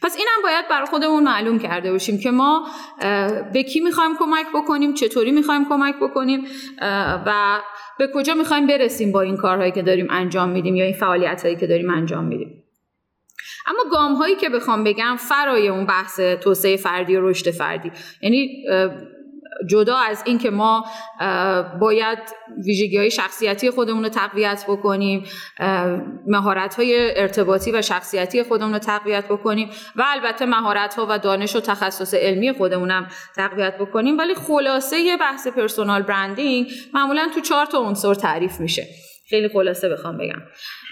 پس 0.02 0.16
اینم 0.16 0.42
باید 0.42 0.68
برای 0.70 0.86
خودمون 0.86 1.22
معلوم 1.22 1.58
کرده 1.58 1.92
باشیم 1.92 2.20
که 2.20 2.30
ما 2.30 2.66
به 3.52 3.62
کی 3.62 3.80
می‌خوایم 3.80 4.16
کمک 4.18 4.46
بکنیم 4.54 4.94
چطوری 4.94 5.30
می‌خوایم 5.30 5.68
کمک 5.68 5.94
بکنیم 6.00 6.46
و 7.26 7.60
به 7.98 8.08
کجا 8.14 8.34
می‌خوایم 8.34 8.66
برسیم 8.66 9.12
با 9.12 9.20
این 9.20 9.36
کارهایی 9.36 9.72
که 9.72 9.82
داریم 9.82 10.06
انجام 10.10 10.48
میدیم 10.48 10.76
یا 10.76 10.84
این 10.84 10.94
فعالیت 10.94 11.42
هایی 11.42 11.56
که 11.56 11.66
داریم 11.66 11.90
انجام 11.90 12.24
میدیم. 12.24 12.62
اما 13.66 13.90
گام 13.90 14.14
هایی 14.14 14.36
که 14.36 14.48
بخوام 14.48 14.84
بگم 14.84 15.16
فرای 15.18 15.68
اون 15.68 15.86
بحث 15.86 16.20
توسعه 16.20 16.76
فردی 16.76 17.16
و 17.16 17.28
رشد 17.28 17.50
فردی. 17.50 17.92
یعنی 18.22 18.64
جدا 19.68 19.96
از 19.96 20.22
اینکه 20.26 20.50
ما 20.50 20.84
باید 21.80 22.18
ویژگی 22.64 22.98
های 22.98 23.10
شخصیتی 23.10 23.70
خودمون 23.70 24.02
رو 24.02 24.08
تقویت 24.08 24.64
بکنیم 24.68 25.24
مهارت 26.26 26.74
های 26.74 27.20
ارتباطی 27.20 27.72
و 27.72 27.82
شخصیتی 27.82 28.42
خودمون 28.42 28.72
رو 28.72 28.78
تقویت 28.78 29.24
بکنیم 29.24 29.70
و 29.96 30.04
البته 30.06 30.46
مهارت 30.46 30.94
ها 30.94 31.06
و 31.10 31.18
دانش 31.18 31.56
و 31.56 31.60
تخصص 31.60 32.14
علمی 32.14 32.52
خودمون 32.52 32.90
هم 32.90 33.06
تقویت 33.36 33.78
بکنیم. 33.78 34.18
ولی 34.18 34.34
خلاصه 34.34 35.16
بحث 35.20 35.46
پرسونال 35.46 36.02
برندینگ 36.02 36.70
معمولا 36.94 37.28
تو 37.34 37.40
چهار 37.40 37.66
تا 37.66 37.78
عنصر 37.78 38.14
تعریف 38.14 38.60
میشه. 38.60 38.86
خیلی 39.28 39.48
خلاصه 39.48 39.88
بخوام 39.88 40.18
بگم. 40.18 40.42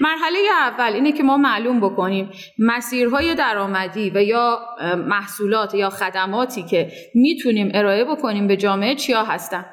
مرحله 0.00 0.38
اول 0.60 0.92
اینه 0.92 1.12
که 1.12 1.22
ما 1.22 1.36
معلوم 1.36 1.80
بکنیم 1.80 2.30
مسیرهای 2.58 3.34
درآمدی 3.34 4.10
و 4.14 4.22
یا 4.22 4.60
محصولات 4.96 5.74
یا 5.74 5.90
خدماتی 5.90 6.62
که 6.62 6.92
می‌تونیم 7.14 7.70
ارائه 7.74 8.04
بکنیم 8.04 8.46
به 8.46 8.56
جامعه 8.56 8.94
چیا 8.94 9.24
هستن؟ 9.24 9.64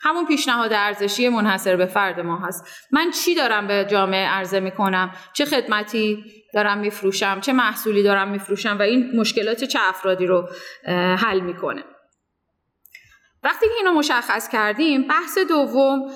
همون 0.00 0.26
پیشنهاد 0.26 0.72
ارزشی 0.72 1.28
منحصر 1.28 1.76
به 1.76 1.86
فرد 1.86 2.20
ما 2.20 2.38
هست. 2.38 2.66
من 2.92 3.10
چی 3.10 3.34
دارم 3.34 3.66
به 3.66 3.86
جامعه 3.90 4.26
عرضه 4.26 4.60
می‌کنم؟ 4.60 5.10
چه 5.32 5.44
خدمتی 5.44 6.24
دارم 6.54 6.78
میفروشم؟ 6.78 7.40
چه 7.40 7.52
محصولی 7.52 8.02
دارم 8.02 8.28
میفروشم؟ 8.28 8.76
و 8.78 8.82
این 8.82 9.10
مشکلات 9.16 9.64
چه 9.64 9.78
افرادی 9.88 10.26
رو 10.26 10.48
حل 11.18 11.40
می‌کنه؟ 11.40 11.84
وقتی 13.48 13.66
که 13.66 13.74
اینو 13.78 13.98
مشخص 13.98 14.48
کردیم 14.48 15.02
بحث 15.02 15.38
دوم 15.48 16.10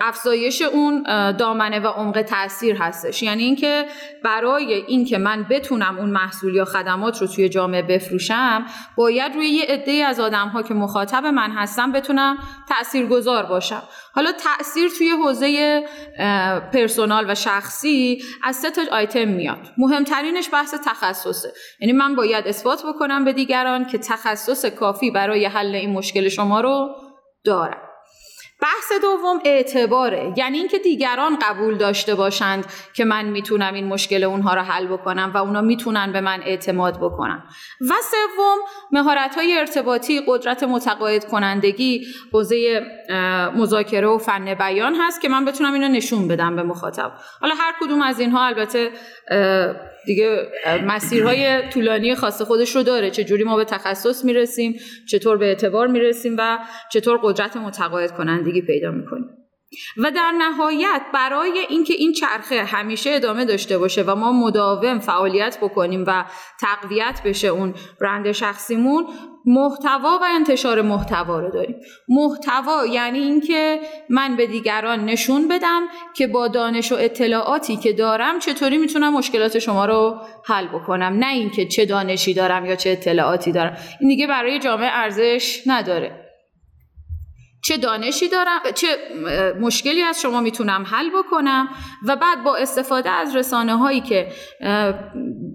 افزایش 0.00 0.62
اون 0.62 1.02
دامنه 1.32 1.80
و 1.80 1.86
عمق 1.86 2.22
تاثیر 2.22 2.76
هستش. 2.76 3.22
یعنی 3.22 3.42
اینکه 3.42 3.86
برای 4.24 4.72
اینکه 4.74 5.18
من 5.18 5.46
بتونم 5.50 5.98
اون 5.98 6.10
محصول 6.10 6.54
یا 6.54 6.64
خدمات 6.64 7.20
رو 7.20 7.26
توی 7.26 7.48
جامعه 7.48 7.82
بفروشم 7.82 8.66
باید 8.96 9.34
روی 9.34 9.46
یه 9.46 9.64
عده 9.68 9.92
از 9.92 10.20
آدم 10.20 10.48
ها 10.48 10.62
که 10.62 10.74
مخاطب 10.74 11.26
من 11.26 11.50
هستم 11.50 11.92
بتونم 11.92 12.38
تاثیرگذار 12.68 13.46
باشم. 13.46 13.82
حالا 14.18 14.32
تاثیر 14.32 14.90
توی 14.98 15.10
حوزه 15.10 15.82
پرسونال 16.72 17.30
و 17.30 17.34
شخصی 17.34 18.22
از 18.42 18.56
سه 18.56 18.70
تا 18.70 18.82
آیتم 18.92 19.28
میاد. 19.28 19.72
مهمترینش 19.78 20.48
بحث 20.52 20.74
تخصصه. 20.86 21.52
یعنی 21.80 21.92
من 21.92 22.14
باید 22.14 22.46
اثبات 22.46 22.82
بکنم 22.86 23.24
به 23.24 23.32
دیگران 23.32 23.86
که 23.86 23.98
تخصص 23.98 24.64
کافی 24.64 25.10
برای 25.10 25.44
حل 25.44 25.74
این 25.74 25.90
مشکل 25.90 26.28
شما 26.28 26.60
رو 26.60 26.88
دارم. 27.44 27.87
بحث 28.60 28.92
دوم 29.02 29.40
اعتباره. 29.44 30.32
یعنی 30.36 30.58
اینکه 30.58 30.78
دیگران 30.78 31.38
قبول 31.42 31.76
داشته 31.76 32.14
باشند 32.14 32.66
که 32.94 33.04
من 33.04 33.24
می‌تونم 33.24 33.74
این 33.74 33.86
مشکل 33.86 34.24
اونها 34.24 34.54
رو 34.54 34.60
حل 34.60 34.86
بکنم 34.86 35.30
و 35.34 35.38
اونا 35.38 35.60
می‌تونن 35.60 36.12
به 36.12 36.20
من 36.20 36.42
اعتماد 36.42 36.96
بکنن. 36.96 37.42
و 37.80 37.92
سوم 38.02 38.58
مهارت 38.92 39.34
های 39.34 39.58
ارتباطی 39.58 40.20
قدرت 40.26 40.62
متقاعد 40.62 41.24
کنندگی 41.24 42.06
حوزه 42.32 42.82
مذاکره 43.56 44.06
و 44.06 44.18
فن 44.18 44.54
بیان 44.54 44.94
هست 45.00 45.20
که 45.20 45.28
من 45.28 45.44
بتونم 45.44 45.72
اینو 45.74 45.88
نشون 45.88 46.28
بدم 46.28 46.56
به 46.56 46.62
مخاطب. 46.62 47.12
حالا 47.40 47.54
هر 47.54 47.74
کدوم 47.80 48.02
از 48.02 48.20
اینها 48.20 48.46
البته 48.46 48.90
دیگه 50.06 50.48
مسیرهای 50.86 51.68
طولانی 51.70 52.14
خاص 52.14 52.42
خودش 52.42 52.76
رو 52.76 52.82
داره. 52.82 53.10
چجوری 53.10 53.44
ما 53.44 53.56
به 53.56 53.64
تخصص 53.64 54.24
می‌رسیم 54.24 54.76
چطور 55.08 55.36
به 55.36 55.46
اعتبار 55.46 55.86
می‌رسیم 55.86 56.36
و 56.38 56.58
چطور 56.92 57.18
قدرت 57.22 57.56
متقاعد 57.56 58.12
کنندگی 58.12 58.62
پیدا 58.62 58.90
می‌کنیم. 58.90 59.37
و 59.96 60.10
در 60.10 60.32
نهایت 60.38 61.02
برای 61.14 61.58
اینکه 61.68 61.94
این 61.94 62.12
چرخه 62.12 62.64
همیشه 62.64 63.10
ادامه 63.10 63.44
داشته 63.44 63.78
باشه 63.78 64.02
و 64.02 64.14
ما 64.14 64.32
مداوم 64.32 64.98
فعالیت 64.98 65.58
بکنیم 65.62 66.04
و 66.06 66.24
تقویت 66.60 67.20
بشه 67.24 67.48
اون 67.48 67.74
برند 68.00 68.32
شخصیمون 68.32 69.06
محتوا 69.46 70.18
و 70.22 70.24
انتشار 70.34 70.82
محتوا 70.82 71.40
رو 71.40 71.50
داریم. 71.50 71.76
محتوا 72.08 72.86
یعنی 72.86 73.18
اینکه 73.18 73.80
من 74.10 74.36
به 74.36 74.46
دیگران 74.46 75.04
نشون 75.04 75.48
بدم 75.48 75.82
که 76.14 76.26
با 76.26 76.48
دانش 76.48 76.92
و 76.92 76.94
اطلاعاتی 76.94 77.76
که 77.76 77.92
دارم 77.92 78.38
چطوری 78.38 78.78
می‌تونم 78.78 79.12
مشکلات 79.12 79.58
شما 79.58 79.86
رو 79.86 80.20
حل 80.44 80.66
بکنم. 80.66 81.16
نه 81.18 81.32
اینکه 81.32 81.66
چه 81.66 81.86
دانشی 81.86 82.34
دارم 82.34 82.66
یا 82.66 82.76
چه 82.76 82.90
اطلاعاتی 82.90 83.52
دارم. 83.52 83.76
این 84.00 84.08
دیگه 84.08 84.26
برای 84.26 84.58
جامعه 84.58 84.90
ارزش 84.92 85.62
نداره. 85.66 86.27
چه 87.64 87.76
دانشی 87.76 88.28
دارم 88.28 88.60
چه 88.74 88.86
مشکلی 89.60 90.02
از 90.02 90.20
شما 90.20 90.40
می‌تونم 90.40 90.84
حل 90.86 91.10
بکنم 91.10 91.68
و 92.06 92.16
بعد 92.16 92.44
با 92.44 92.56
استفاده 92.56 93.10
از 93.10 93.36
رسانه 93.36 93.76
هایی 93.76 94.00
که 94.00 94.28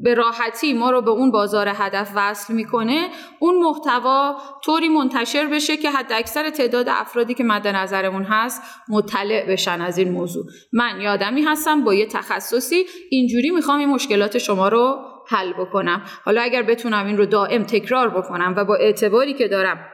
به 0.03 0.13
راحتی 0.13 0.73
ما 0.73 0.91
رو 0.91 1.01
به 1.01 1.11
اون 1.11 1.31
بازار 1.31 1.67
هدف 1.75 2.11
وصل 2.15 2.53
می‌کنه 2.53 3.09
اون 3.39 3.55
محتوا 3.63 4.37
طوری 4.63 4.89
منتشر 4.89 5.47
بشه 5.47 5.77
که 5.77 5.91
حد 5.91 6.11
اکثر 6.11 6.49
تعداد 6.49 6.89
افرادی 6.89 7.33
که 7.33 7.43
مد 7.43 7.67
نظرمون 7.67 8.23
هست 8.23 8.61
مطلع 8.89 9.45
بشن 9.49 9.81
از 9.81 9.97
این 9.97 10.11
موضوع. 10.11 10.45
من 10.73 11.01
یادمی 11.01 11.41
هستم 11.41 11.83
با 11.83 11.93
یه 11.93 12.05
تخصصی 12.05 12.85
اینجوری 13.09 13.49
می‌خوام 13.49 13.79
این 13.79 13.89
مشکلات 13.89 14.37
شما 14.37 14.67
رو 14.67 14.97
حل 15.27 15.53
بکنم. 15.53 16.01
حالا 16.25 16.41
اگر 16.41 16.63
بتونم 16.63 17.05
این 17.05 17.17
رو 17.17 17.25
دائم 17.25 17.63
تکرار 17.63 18.09
بکنم 18.09 18.53
و 18.57 18.65
با 18.65 18.75
اعتباری 18.75 19.33
که 19.33 19.47
دارم 19.47 19.89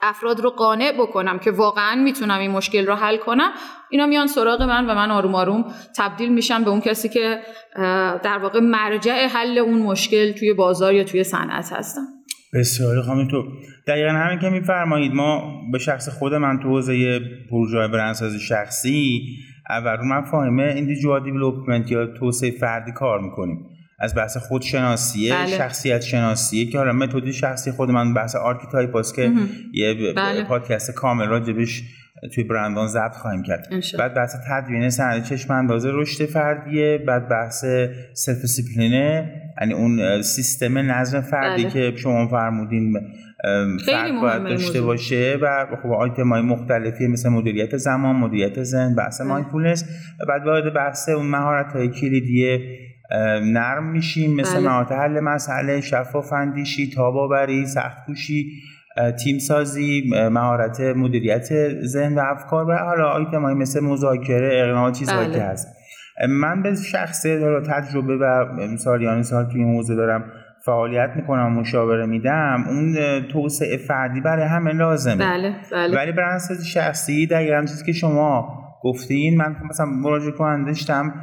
افراد 0.00 0.40
رو 0.40 0.50
قانع 0.50 0.92
بکنم 0.92 1.38
که 1.38 1.50
واقعا 1.50 1.94
می‌تونم 1.94 2.38
این 2.38 2.50
مشکل 2.50 2.86
رو 2.86 2.94
حل 2.94 3.16
کنم 3.16 3.50
اینا 3.90 4.06
میان 4.06 4.26
سراغ 4.26 4.62
من 4.62 4.86
و 4.86 4.94
من 4.94 5.10
آروم 5.10 5.34
آروم 5.34 5.64
تبدیل 5.96 6.32
میشم 6.32 6.64
به 6.64 6.70
اون 6.70 6.80
کسی 6.80 7.08
که 7.08 7.40
در 8.22 8.38
واقع 8.42 8.60
مرجع 8.60 9.26
حل 9.26 9.58
اون 9.58 9.82
مشکل 9.82 10.32
توی 10.32 10.54
بازار 10.54 10.94
یا 10.94 11.04
توی 11.04 11.24
صنعت 11.24 11.72
هستم. 11.72 12.00
بسیار 12.54 13.02
خانم 13.02 13.28
تو 13.28 13.42
دقیقا 13.86 14.10
همین 14.10 14.38
که 14.38 14.48
میفرمایید 14.48 15.12
ما 15.12 15.60
به 15.72 15.78
شخص 15.78 16.08
خود 16.08 16.34
من 16.34 16.60
تو 16.62 16.68
حوزه 16.68 17.20
پروژه 17.50 17.88
برندسازی 17.88 18.40
شخصی 18.40 19.22
اول 19.70 19.96
رو 19.96 20.04
مفاهیم 20.04 20.58
individual 20.58 21.24
development 21.24 21.90
یا 21.90 22.06
توسعه 22.06 22.50
فردی 22.50 22.92
کار 22.92 23.20
می‌کنیم. 23.20 23.66
از 23.98 24.14
بحث 24.14 24.36
خودشناسیه 24.36 25.34
بله. 25.34 25.46
شخصیت 25.46 26.00
شناسیه 26.00 26.70
که 26.70 26.78
حالا 26.78 26.92
متد 26.92 27.30
شخصی 27.30 27.70
خود 27.70 27.90
من 27.90 28.14
بحث 28.14 28.36
archetype 28.36 28.96
است 28.96 29.14
که 29.14 29.32
یه 29.72 30.12
بله. 30.16 30.44
پادکست 30.44 30.90
کامل 30.90 31.26
راجبش 31.26 31.82
توی 32.34 32.44
برندان 32.44 32.86
ضبط 32.86 33.16
خواهیم 33.16 33.42
کرد 33.42 33.68
بعد 33.98 34.14
بحث 34.14 34.36
تدوین 34.48 34.90
سند 34.90 35.24
چشم 35.24 35.52
اندازِ 35.52 35.90
رشد 35.92 36.26
فردیه 36.26 36.98
بعد 37.06 37.28
بحث 37.28 37.64
self 38.12 38.40
discipline 38.40 39.24
ه 39.24 39.32
یعنی 39.60 39.74
اون 39.74 40.22
سیستم 40.22 40.78
نظم 40.78 41.20
فردی 41.20 41.62
بله. 41.64 41.72
که 41.72 41.96
شما 41.96 42.28
فرمودین 42.28 43.00
فرد 43.86 44.20
باید 44.22 44.42
داشته 44.42 44.82
باشه 44.82 45.38
و 45.42 45.66
خب 45.82 45.90
آیتم 45.90 46.28
های 46.28 46.42
مختلفی 46.42 47.06
مثل 47.06 47.28
مدیریت 47.28 47.76
زمان 47.76 48.16
مدیریت 48.16 48.62
ذهن 48.62 48.94
بحث 48.94 49.20
بله. 49.20 49.28
mindfulness 49.28 49.84
و 50.20 50.26
بعد 50.26 50.46
وارد 50.46 50.74
بحث 50.74 51.08
اون 51.08 51.26
مهارت 51.26 51.72
های 51.72 51.88
کلیدی 51.88 52.58
نرم 53.42 53.90
میشیم 53.92 54.34
مثل 54.34 54.56
بله. 54.56 54.68
مهارت 54.68 54.92
حل 54.92 55.20
مسئله 55.20 55.80
شفاف 55.80 56.32
اندیشی 56.32 56.90
تاب‌آوری 56.90 57.66
سخت 57.66 58.06
کوشی 58.06 58.62
تیم 59.24 59.38
سازی 59.38 60.10
مهارت 60.30 60.80
مدیریت 60.80 61.48
ذهن 61.82 62.14
و 62.14 62.20
افکار 62.20 62.68
و 62.68 62.76
حالا 62.76 63.08
آیتم 63.08 63.42
های 63.42 63.54
مثل 63.54 63.80
مذاکره 63.84 64.62
اقناع 64.62 64.92
چیزهایی 64.92 65.28
بله. 65.28 65.38
که 65.38 65.44
هست 65.44 65.68
من 66.28 66.62
به 66.62 66.74
شخص 66.74 67.22
تجربه 67.66 68.16
و 68.16 68.46
سالیان 68.76 69.22
سال 69.22 69.44
توی 69.44 69.60
این 69.62 69.74
حوزه 69.74 69.94
دارم 69.94 70.24
فعالیت 70.64 71.10
می‌کنم 71.16 71.52
مشاوره 71.52 72.06
میدم 72.06 72.64
اون 72.68 72.96
توسعه 73.32 73.76
فردی 73.76 74.20
برای 74.20 74.44
همه 74.44 74.72
لازمه 74.72 75.16
بله 75.16 75.54
بله. 75.72 75.96
ولی 75.96 76.12
برندسازی 76.12 76.68
شخصی 76.68 77.26
دقیقا 77.26 77.60
چیزی 77.60 77.84
که 77.86 77.92
شما 77.92 78.62
گفتین 78.82 79.36
من 79.36 79.56
مثلا 79.70 79.86
مراجعه 79.86 80.32
کننده 80.32 80.66
داشتم 80.66 81.14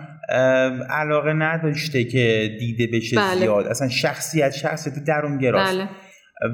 علاقه 0.89 1.33
نداشته 1.33 2.03
که 2.03 2.55
دیده 2.59 2.87
بشه 2.97 3.15
بله. 3.15 3.39
زیاد 3.39 3.67
اصلا 3.67 3.89
شخصیت 3.89 4.51
شخصیت 4.51 4.93
درون 5.03 5.37
گراست 5.37 5.73
بله. 5.73 5.87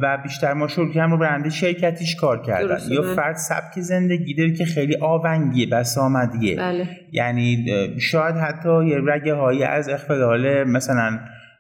و 0.02 0.18
بیشتر 0.24 0.54
ما 0.54 0.68
شروع 0.68 1.06
رو 1.06 1.18
برنده 1.18 1.50
شرکتیش 1.50 2.16
کار 2.16 2.42
کردن 2.42 2.80
یا 2.90 3.02
بله. 3.02 3.14
فرد 3.14 3.36
سبک 3.36 3.80
زندگی 3.80 4.34
داره 4.34 4.54
که 4.54 4.66
خیلی 4.66 4.98
آونگیه 5.02 5.68
بسامدیه 5.68 6.56
بله. 6.56 6.88
یعنی 7.12 7.66
شاید 8.00 8.36
حتی 8.36 8.86
یه 8.86 8.98
رگه 9.06 9.34
هایی 9.34 9.64
از 9.64 9.90
اختلال 9.90 10.64
مثلا 10.64 11.20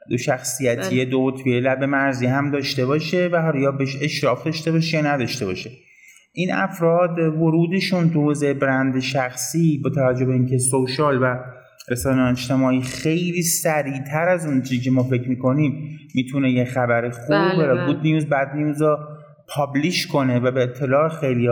دو 0.09 0.17
شخصیتی 0.17 0.95
بله. 0.95 1.05
دو 1.05 1.31
توی 1.43 1.59
لب 1.59 1.83
مرزی 1.83 2.25
هم 2.25 2.51
داشته 2.51 2.85
باشه 2.85 3.29
و 3.33 3.51
یا 3.55 3.71
بهش 3.71 3.97
اشراف 4.01 4.43
داشته 4.43 4.71
باشه 4.71 4.97
یا 4.97 5.03
نداشته 5.03 5.45
باشه 5.45 5.69
این 6.33 6.53
افراد 6.53 7.19
ورودشون 7.19 8.09
تو 8.09 8.21
حوزه 8.21 8.53
برند 8.53 8.99
شخصی 8.99 9.81
با 9.83 9.89
توجه 9.89 10.25
به 10.25 10.33
اینکه 10.33 10.57
سوشال 10.57 11.23
و 11.23 11.35
رسانه 11.89 12.21
اجتماعی 12.21 12.81
خیلی 12.81 13.41
سریعتر 13.41 14.29
از 14.29 14.45
اون 14.45 14.61
چیزی 14.61 14.81
که 14.81 14.91
ما 14.91 15.03
فکر 15.03 15.29
می‌کنیم 15.29 15.99
می‌تونه 16.15 16.51
یه 16.51 16.65
خبر 16.65 17.09
خوب 17.09 17.35
بله. 17.35 17.85
گود 17.85 18.01
نیوز 18.01 18.25
بد 18.25 18.51
نیوز 18.55 18.81
رو 18.81 18.97
publish 19.47 20.07
کنه 20.07 20.39
و 20.39 20.51
به 20.51 20.63
اطلاع 20.63 21.09
خیلی 21.09 21.47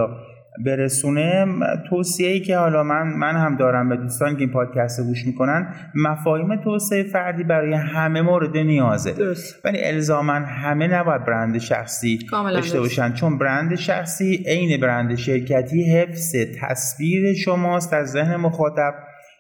برسونه. 0.66 1.46
توصیه 1.90 2.28
ای 2.28 2.40
که 2.40 2.58
حالا 2.58 2.84
من 2.84 3.08
من 3.08 3.36
هم 3.36 3.56
دارم 3.56 3.90
به 3.90 3.98
دوستان 3.98 4.34
که 4.34 4.40
این 4.40 4.50
پادکست 4.50 5.02
گوش 5.02 5.26
می‌کنن 5.26 5.74
مفاهیم 5.96 6.56
توسعه 6.56 7.04
فردی 7.04 7.44
برای 7.44 7.74
همه 7.74 8.22
مورد 8.22 8.58
نیازه. 8.58 9.14
ولی 9.66 9.84
الزاما 9.84 10.34
همه 10.34 10.88
نباید 10.88 11.26
برند 11.26 11.58
شخصی 11.58 12.20
داشته 12.32 12.80
باشن. 12.80 13.14
چون 13.14 13.38
برند 13.38 13.76
شخصی 13.76 14.44
عین 14.48 14.82
برند 14.82 15.16
شرکتی 15.16 15.84
حفظ 15.84 16.36
تصویر 16.62 17.34
شماست 17.34 17.94
از 17.94 18.12
ذهن 18.12 18.36
مخاطب. 18.36 18.94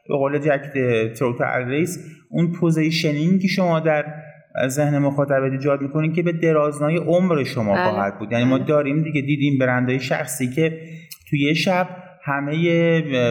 به 0.10 0.16
قول 0.16 0.38
جک 0.38 0.62
تروت، 1.20 1.42
ریس 1.42 1.98
اون 2.30 2.52
positioning 2.52 3.42
که 3.42 3.48
شما 3.48 3.80
در 3.80 4.06
ذهن 4.68 4.98
مخاطب 4.98 5.44
ایجاد 5.44 5.82
می‌کنین 5.82 6.14
که 6.14 6.24
به 6.24 6.32
درازنای 6.32 6.98
عمر 6.98 7.44
شما 7.44 7.74
بله. 7.74 7.84
خواهد 7.84 8.20
بود 8.20 8.32
یعنی 8.32 8.46
ما 8.46 8.58
بله. 8.58 8.68
داریم 8.68 9.04
دیگه 9.04 9.22
دیدیم 9.22 9.58
برندهای 9.60 10.00
شخصی 10.00 10.48
که 10.50 10.82
توی 11.30 11.40
یه 11.40 11.54
شب 11.54 11.88
همه 12.24 12.52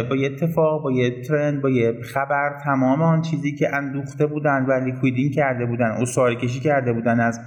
با 0.02 0.16
یه 0.16 0.26
اتفاق 0.26 0.82
با 0.82 0.92
یه 0.92 1.22
ترند 1.22 1.62
با 1.62 1.70
یه 1.70 2.02
خبر 2.02 2.58
تمام 2.64 3.02
آن 3.02 3.22
چیزی 3.22 3.54
که 3.54 3.74
اندوخته 3.74 4.26
بودن 4.26 4.66
و 4.68 4.72
لیکویدین 4.72 5.30
کرده 5.30 5.66
بودن 5.66 5.90
اصاره 5.90 6.36
کشی 6.36 6.60
کرده 6.60 6.92
بودن 6.92 7.20
از 7.20 7.40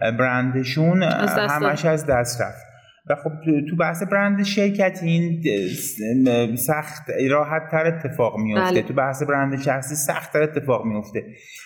برندشون 0.00 1.02
همش 1.02 1.84
از 1.84 2.06
دست 2.06 2.42
رفت 2.42 2.68
و 3.10 3.14
خب 3.14 3.30
تو 3.70 3.76
بحث 3.76 4.02
برند 4.02 4.42
شرکتی 4.42 5.06
این 5.06 6.56
سخت 6.56 7.02
راحت 7.30 7.62
تر 7.70 7.86
اتفاق 7.86 8.38
میفته 8.38 8.70
بله. 8.70 8.82
تو 8.82 8.94
بحث 8.94 9.22
برند 9.22 9.62
شخصی 9.62 9.94
سخت 9.94 10.32
تر 10.32 10.42
اتفاق 10.42 10.84
میفته 10.84 11.24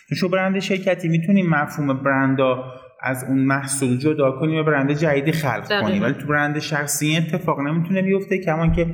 تو 0.09 0.15
شو 0.15 0.29
برند 0.29 0.59
شرکتی 0.59 1.09
می‌تونیم 1.09 1.51
مفهوم 1.51 2.03
برندا 2.03 2.65
از 3.05 3.25
اون 3.29 3.39
محصول 3.39 3.99
جدا 3.99 4.31
کنیم 4.31 4.61
و 4.61 4.65
برند 4.65 4.93
جدیدی 4.93 5.33
خلق 5.33 5.81
کنیم. 5.83 6.03
ولی 6.03 6.15
تو 6.15 6.27
برند 6.27 6.59
شخصی 6.59 7.17
اتفاق 7.17 7.61
نمی‌تونه 7.61 8.03
بیفته 8.03 8.39
کمان 8.39 8.73
که 8.73 8.87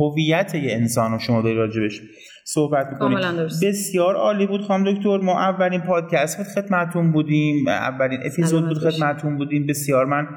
هویت 0.00 0.54
یه 0.54 0.72
انسان 0.72 1.12
رو 1.12 1.18
شما 1.18 1.42
داری 1.42 1.54
راجبش. 1.54 2.00
صحبت 2.46 2.86
می‌کنیم. 2.92 3.18
بسیار 3.62 4.14
عالی 4.14 4.46
بود 4.46 4.62
خانم 4.62 4.92
دکتر. 4.92 5.18
ما 5.18 5.40
اولین 5.40 5.80
پادکست 5.80 6.42
خدمتون 6.54 7.12
بودیم. 7.12 7.68
اولین 7.68 8.18
اپیزود 8.24 8.68
بود 8.68 8.78
خدمتون 8.78 9.36
بودیم. 9.36 9.66
بسیار 9.66 10.04
من 10.04 10.28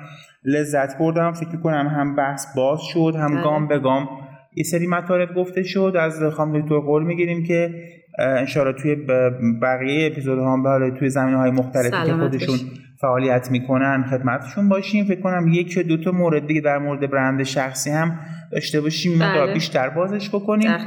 لذت 0.43 0.97
بردم. 0.97 1.33
فکر 1.33 1.57
کنم 1.63 1.87
هم 1.87 2.15
بحث 2.15 2.45
باز 2.55 2.79
شد 2.93 3.13
هم 3.15 3.33
بله. 3.33 3.43
گام 3.43 3.67
به 3.67 3.79
گام 3.79 4.09
یه 4.55 4.63
سری 4.63 4.87
مطالب 4.87 5.35
گفته 5.35 5.63
شد. 5.63 5.95
از 5.99 6.23
خانم 6.23 6.61
دکتر 6.61 6.79
قول 6.79 7.03
می‌گیریم 7.03 7.43
که 7.43 7.83
انشاءالله 8.19 8.81
توی 8.81 8.95
بقیه 9.61 10.07
اپیزود 10.11 10.39
هم 10.39 10.63
به 10.63 10.91
توی 10.99 11.09
زمین 11.09 11.35
های 11.35 11.51
مختلفی 11.51 12.05
که 12.05 12.13
خودشون 12.13 12.59
فعالیت 13.01 13.51
می‌کنن 13.51 14.05
خدمتشون 14.09 14.69
باشیم. 14.69 15.05
فکر 15.05 15.21
کنم 15.21 15.47
یک 15.47 15.77
یا 15.77 15.83
دو 15.83 15.97
تا 15.97 16.11
مورد 16.11 16.47
دیگه 16.47 16.61
در 16.61 16.77
مورد 16.77 17.11
برند 17.11 17.43
شخصی 17.43 17.89
هم 17.89 18.19
داشته 18.51 18.81
باشیم. 18.81 19.19
بله. 19.19 19.53
بیشتر 19.53 19.89
بازش 19.89 20.29
بکنیم. 20.29 20.77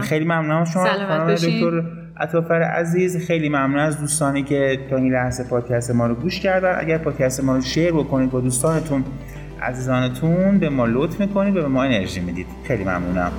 خیلی 0.00 0.24
ممنونم 0.24 0.64
شما. 0.64 0.84
خانم 0.84 1.34
دکتر 1.34 1.82
عطافر 2.16 2.62
عزیز 2.62 3.26
خیلی 3.26 3.48
ممنون 3.48 3.78
از 3.78 4.00
دوستانی 4.00 4.42
که 4.42 4.78
تا 4.90 4.96
این 4.96 5.12
لحظه 5.12 5.44
پادکست 5.44 5.90
ما 5.90 6.06
رو 6.06 6.14
گوش 6.14 6.40
کردن. 6.40 6.76
اگر 6.78 6.98
پادکست 6.98 7.44
ما 7.44 7.54
رو 7.56 7.60
شیر 7.60 7.92
بکنید 7.92 8.30
با 8.30 8.40
دوستانتون 8.40 9.04
عزیزانتون 9.62 10.58
به 10.58 10.68
ما 10.68 10.86
لطف 10.86 11.20
می‌کنید 11.20 11.56
و 11.56 11.62
به 11.62 11.68
ما 11.68 11.82
انرژی 11.82 12.20
می‌دید. 12.20 12.46
خیلی 12.64 12.84
ممنونم. 12.84 13.32